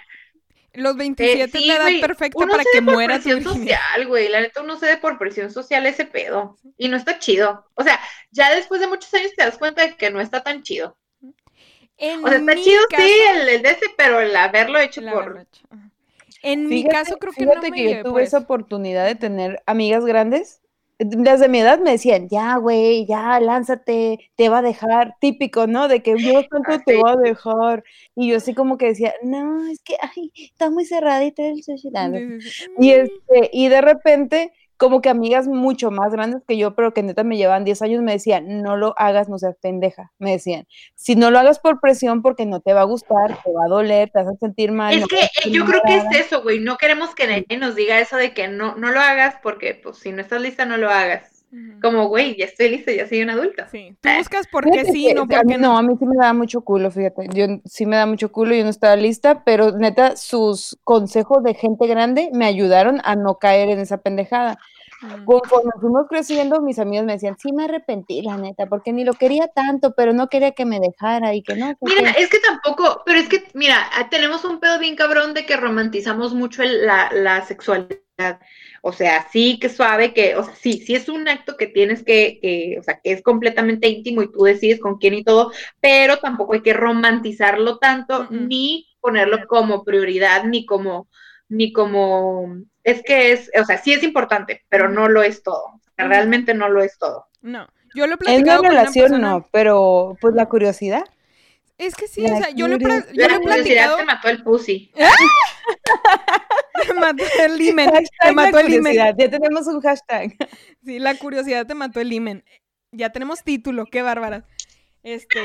[0.76, 3.80] Los eh, 27 es sí, la edad perfecta para que muera tu virginidad.
[3.88, 7.66] social, güey, la neta uno cede por presión social ese pedo, y no está chido.
[7.74, 7.98] O sea,
[8.30, 10.96] ya después de muchos años te das cuenta de que no está tan chido.
[11.98, 14.78] En O sea, está mi chido, caso- sí, el, el de ese, pero el haberlo
[14.78, 15.46] hecho por...
[16.42, 19.62] En mi caso creo que no fíjate me que yo tuve esa oportunidad de tener
[19.66, 20.60] amigas grandes.
[20.98, 25.16] Las de mi edad me decían, ya, güey, ya, lánzate, te va a dejar.
[25.20, 25.88] Típico, ¿no?
[25.88, 26.14] De que
[26.50, 27.84] tanto Ah, te va a dejar.
[28.14, 31.88] Y yo así como que decía, no, es que, ay, está muy cerradita el sushi.
[31.88, 32.40] Y, Mm,
[32.78, 37.24] este, y de repente, como que amigas mucho más grandes que yo, pero que neta
[37.24, 40.12] me llevan 10 años, me decían, no lo hagas, no seas pendeja.
[40.18, 43.52] Me decían, si no lo hagas por presión, porque no te va a gustar, te
[43.52, 44.94] va a doler, te vas a sentir mal.
[44.94, 46.10] Es no que eh, yo creo que nada".
[46.10, 46.60] es eso, güey.
[46.60, 49.98] No queremos que nadie nos diga eso de que no, no lo hagas porque, pues,
[49.98, 51.35] si no estás lista, no lo hagas.
[51.80, 53.68] Como, güey, ya estoy lista, ya soy una adulta.
[53.68, 55.78] Sí, tú buscas por qué sí, no a por qué no, no.
[55.78, 57.28] a mí sí me da mucho culo, fíjate.
[57.32, 61.54] Yo sí me da mucho culo, yo no estaba lista, pero neta, sus consejos de
[61.54, 64.58] gente grande me ayudaron a no caer en esa pendejada.
[65.02, 65.24] Mm.
[65.24, 69.12] Conforme fuimos creciendo, mis amigos me decían, sí me arrepentí, la neta, porque ni lo
[69.12, 71.74] quería tanto, pero no quería que me dejara y que no.
[71.82, 72.22] Mira, qué".
[72.22, 73.76] es que tampoco, pero es que, mira,
[74.10, 77.98] tenemos un pedo bien cabrón de que romantizamos mucho el- la, la sexualidad.
[78.82, 82.02] O sea, sí que suave, que, o sea, sí, sí es un acto que tienes
[82.02, 85.52] que, que, o sea, que es completamente íntimo y tú decides con quién y todo,
[85.80, 91.08] pero tampoco hay que romantizarlo tanto, ni ponerlo como prioridad, ni como,
[91.48, 95.64] ni como, es que es, o sea, sí es importante, pero no lo es todo.
[95.66, 96.12] O sea, Ujú.
[96.14, 97.26] realmente no lo es todo.
[97.42, 99.28] No, yo lo he En una con una relación persona.
[99.30, 101.04] no, pero pues la curiosidad.
[101.78, 102.98] Es que sí, La o sea, yo lo he, yo lo
[103.28, 103.96] La he platicado.
[103.98, 104.90] te mató el pussy.
[106.86, 107.90] Te mató el imen.
[107.90, 108.94] Te Hashtag mató el imen.
[108.94, 110.34] ya tenemos un hashtag.
[110.84, 112.44] Sí, la curiosidad te mató el imen.
[112.92, 114.44] Ya tenemos título, qué bárbaras.
[115.02, 115.38] Este,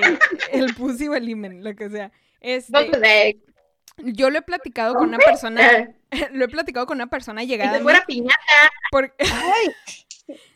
[0.52, 2.12] el pussy o el imen, lo que sea.
[2.40, 3.40] Este,
[3.98, 5.94] yo lo he platicado con una persona,
[6.32, 7.84] lo he platicado con una persona si llegada mí.
[7.84, 9.68] fuera piñata, por- Ay,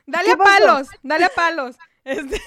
[0.08, 1.76] Dale ¿Qué a palos, dale a palos.
[2.04, 2.40] Este,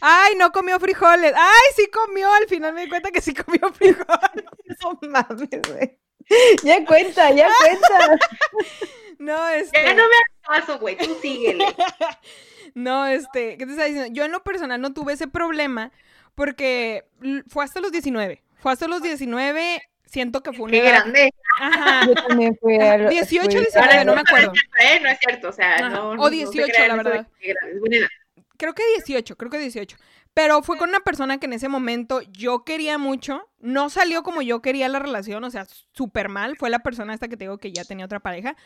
[0.00, 1.32] Ay, no comió frijoles.
[1.36, 2.32] Ay, sí comió.
[2.32, 4.44] Al final me di cuenta que sí comió frijoles.
[4.82, 5.98] no mames, güey.
[6.64, 8.16] Ya cuenta, ya cuenta.
[9.18, 9.80] No, este.
[9.82, 10.14] ya no me
[10.48, 11.64] hagas caso, güey, tú síguele.
[12.74, 14.10] No, este, ¿qué te estaba diciendo?
[14.14, 15.92] Yo en lo personal no tuve ese problema
[16.34, 17.04] porque
[17.48, 18.42] fue hasta los 19.
[18.56, 20.90] Fue hasta los 19, siento que fue una Qué edad.
[21.02, 21.34] grande.
[21.60, 22.06] Ajá.
[22.06, 24.52] Yo también fui a lo- 18, fui- 19, no me acuerdo.
[24.78, 25.88] Eh, no es cierto, o sea, Ajá.
[25.90, 27.26] no, O no- no se 18, crean la verdad.
[27.40, 28.08] es buena edad.
[28.56, 29.96] Creo que 18, creo que 18.
[30.34, 33.48] Pero fue con una persona que en ese momento yo quería mucho.
[33.58, 36.56] No salió como yo quería la relación, o sea, súper mal.
[36.56, 38.56] Fue la persona esta que te digo que ya tenía otra pareja.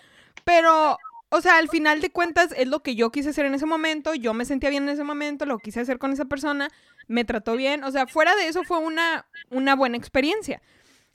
[0.44, 0.96] Pero,
[1.28, 4.14] o sea, al final de cuentas es lo que yo quise hacer en ese momento.
[4.14, 6.68] Yo me sentía bien en ese momento, lo quise hacer con esa persona.
[7.08, 7.82] Me trató bien.
[7.82, 10.62] O sea, fuera de eso fue una, una buena experiencia.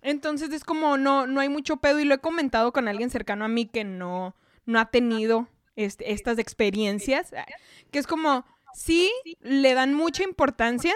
[0.01, 3.45] Entonces es como no, no hay mucho pedo y lo he comentado con alguien cercano
[3.45, 4.35] a mí que no,
[4.65, 7.31] no ha tenido este, estas experiencias.
[7.91, 9.11] Que es como, sí,
[9.41, 10.93] le dan mucha importancia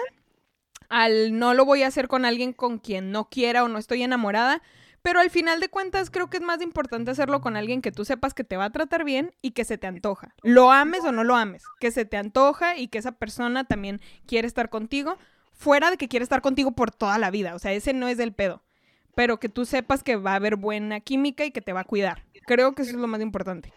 [0.88, 4.02] al no lo voy a hacer con alguien con quien no quiera o no estoy
[4.02, 4.62] enamorada.
[5.02, 8.04] Pero al final de cuentas creo que es más importante hacerlo con alguien que tú
[8.04, 10.34] sepas que te va a tratar bien y que se te antoja.
[10.42, 14.00] Lo ames o no lo ames, que se te antoja y que esa persona también
[14.26, 15.16] quiere estar contigo,
[15.52, 17.54] fuera de que quiere estar contigo por toda la vida.
[17.54, 18.64] O sea, ese no es del pedo.
[19.14, 21.84] Pero que tú sepas que va a haber buena química y que te va a
[21.84, 22.24] cuidar.
[22.44, 23.72] Creo que eso es lo más importante.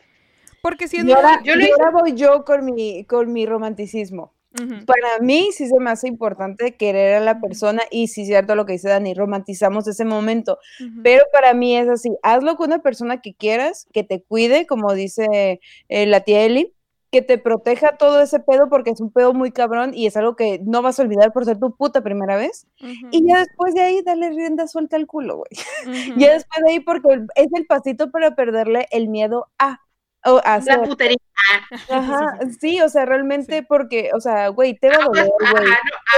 [0.62, 3.45] Porque si es Y ahora, Yo lo hice- ahora voy yo con mi, con mi
[3.45, 4.34] romanticismo.
[4.60, 4.84] Ujú.
[4.88, 8.66] Para mí sí se me hace importante querer a la persona y sí cierto lo
[8.66, 11.01] que dice Dani, romantizamos ese momento, Ujú.
[11.03, 14.91] pero para mí es así, hazlo con una persona que quieras, que te cuide, como
[14.95, 16.74] dice eh, la tía Eli,
[17.12, 20.36] que te proteja todo ese pedo porque es un pedo muy cabrón y es algo
[20.36, 22.66] que no vas a olvidar por ser tu puta primera vez.
[22.82, 23.07] Ujú.
[23.12, 25.49] Y ya después de ahí dale rienda suelta al culo, güey.
[26.16, 26.20] Ujú.
[26.20, 29.80] Ya después de ahí porque es el pasito para perderle el miedo a...
[30.26, 30.82] o La hacer.
[30.82, 31.17] putería.
[31.89, 35.65] Ajá, sí, o sea, realmente porque, o sea, güey, te va a doler, ajá, güey.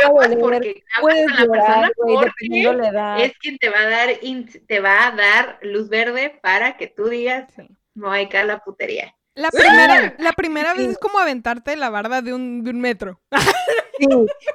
[0.03, 3.21] no, va a doler, Puedes la llorar, güey, dependiendo la edad.
[3.21, 4.09] es quien te va a dar
[4.67, 7.67] te va a dar luz verde para que tú digas Sí.
[7.93, 9.15] no hay que a la putería.
[9.35, 13.21] La primera, la primera vez es como aventarte la barda de un, de un metro.
[13.97, 14.07] Sí,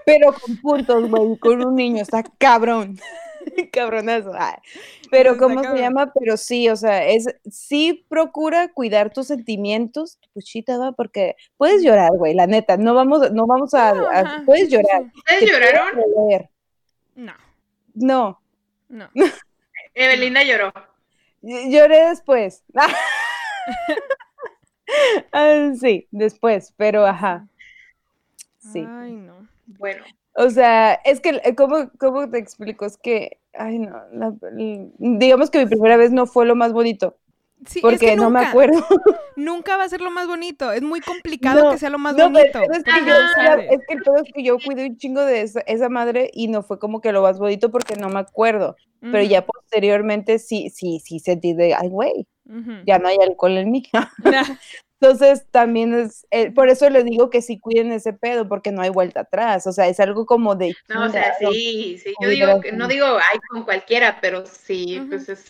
[0.04, 2.98] pero con puntos, güey, con un niño, está cabrón.
[3.72, 4.32] Cabronazo.
[4.34, 4.54] ay.
[5.10, 6.12] Pero, Está ¿cómo se llama?
[6.18, 11.82] Pero sí, o sea, es, sí procura cuidar tus sentimientos, tu puchita, va, porque puedes
[11.82, 15.02] llorar, güey, la neta, no vamos, no vamos a, No, a- puedes llorar.
[15.14, 16.00] ¿Ustedes puedes lloraron?
[17.14, 17.34] No,
[17.94, 18.40] No,
[18.88, 19.08] no.
[19.94, 20.72] Evelina lloró.
[21.42, 22.62] ll- lloré después.
[25.32, 27.48] Ah, sí, después, pero ajá.
[28.58, 28.86] Sí.
[28.88, 29.48] Ay, no.
[29.66, 30.04] Bueno,
[30.36, 32.84] O sea, es que, eh, ¿cómo, cómo te explico?
[32.84, 34.34] Es que, ay, no, la-
[34.98, 37.16] digamos que mi primera vez no fue lo más bonito.
[37.66, 38.74] Sí, es porque que no me nunca, acuerdo.
[39.36, 40.72] Nunca va a ser lo más bonito.
[40.72, 42.60] Es muy complicado No, que sea lo más No, bonito.
[42.72, 43.14] es que yo,
[43.70, 46.48] es que el pedo es que yo cuidé un chingo de esa, esa madre y
[46.48, 48.76] no fue como que lo más bonito porque no me acuerdo.
[49.00, 52.26] Pero ya posteriormente sí, sí, sí sentí de, ay, güey,
[52.86, 53.82] ya no hay alcohol en mí.
[54.24, 54.44] Nah,
[55.00, 58.80] Entonces también es, eh, por eso les digo que sí cuiden ese pedo porque no
[58.80, 59.66] hay vuelta atrás.
[59.66, 60.74] O sea, es algo como de...
[60.88, 62.14] No, o sea, sí, sí.
[62.22, 65.44] Yo digo, que, no digo, ay, con cualquiera, pero sí, pues es.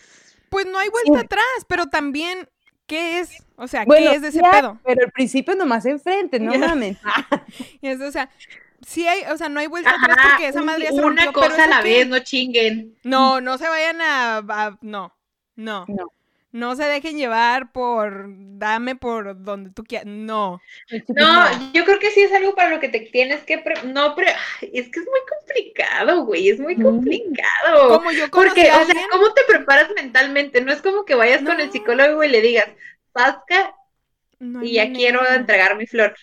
[0.49, 2.49] Pues no hay vuelta atrás, pero también,
[2.86, 3.30] ¿qué es?
[3.57, 4.80] O sea, Bueno, ¿qué es de ese ya, pedo?
[4.84, 6.99] Pero al principio nomás enfrente, no mames.
[7.82, 8.28] Es, o sea,
[8.84, 11.24] sí hay, o sea, no hay vuelta atrás porque esa un- madre ya se una
[11.24, 12.97] rompió, pero cosa a ¿eso la vez, no chinguen.
[13.05, 15.16] No, no se vayan a, a- no,
[15.55, 16.09] no, No.
[16.53, 20.61] No se dejen llevar por, dame por donde tú quieras, no.
[21.09, 23.59] No, yo creo que sí es algo para lo que te tienes que.
[23.59, 24.30] pre- no, pero
[24.62, 26.82] es que es muy complicado, güey, es muy Mm.
[26.82, 27.99] complicado.
[27.99, 30.61] Como yo Porque, a o sea, ¿cómo te preparas mentalmente?
[30.61, 32.68] No es como que vayas con el psicólogo y le digas,
[34.38, 36.14] no hay y ya quiero entregar mi flor.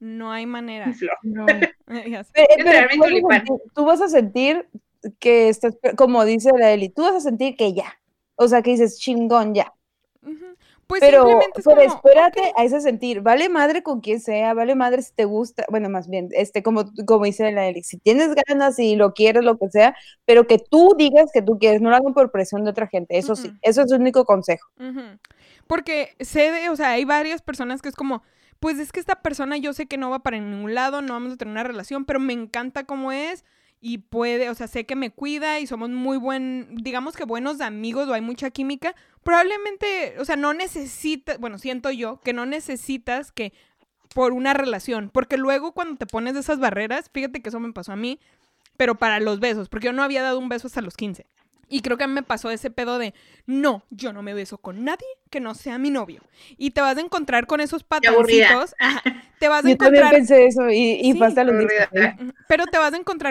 [0.00, 0.86] No hay manera.
[0.86, 1.16] Mi flor.
[1.22, 1.46] No.
[1.86, 3.46] Pero, pero tú, vas a tulipán.
[3.46, 4.68] sentir, tú vas a sentir
[5.18, 7.98] que estás, como dice la Eli, tú vas a sentir que ya.
[8.42, 9.72] O sea, que dices chingón ya.
[10.92, 13.22] Pues Pero, simplemente es pero como, espérate a ese sentir.
[13.22, 15.64] Vale madre con quien sea, vale madre si te gusta.
[15.70, 19.42] Bueno, más bien, este, como, como dice la Eli, si tienes ganas y lo quieres,
[19.42, 22.64] lo que sea, pero que tú digas que tú quieres, no lo hagan por presión
[22.64, 23.16] de otra gente.
[23.16, 24.68] Eso sí, eso es el único consejo.
[25.66, 28.22] Porque sé de, o sea, hay varias personas que es como,
[28.60, 31.32] pues es que esta persona yo sé que no va para ningún lado, no vamos
[31.32, 33.46] a tener una relación, pero me encanta cómo es
[33.84, 37.60] y puede, o sea, sé que me cuida y somos muy buen, digamos que buenos
[37.60, 38.94] amigos o hay mucha química.
[39.24, 43.52] Probablemente, o sea, no necesitas, bueno, siento yo que no necesitas que
[44.14, 47.72] por una relación, porque luego cuando te pones de esas barreras, fíjate que eso me
[47.72, 48.20] pasó a mí,
[48.76, 51.26] pero para los besos, porque yo no había dado un beso hasta los 15.
[51.72, 53.14] Y creo que a mí me pasó ese pedo de,
[53.46, 56.20] no, yo no me beso con nadie que no sea mi novio.
[56.58, 57.82] Y te vas a encontrar con esos
[58.78, 59.02] ajá,
[59.38, 61.88] te vas a Yo también encontrar, pensé eso y, y Sí, hasta los aburrida.
[61.90, 62.32] 16.
[62.46, 63.30] pero te vas a encontrar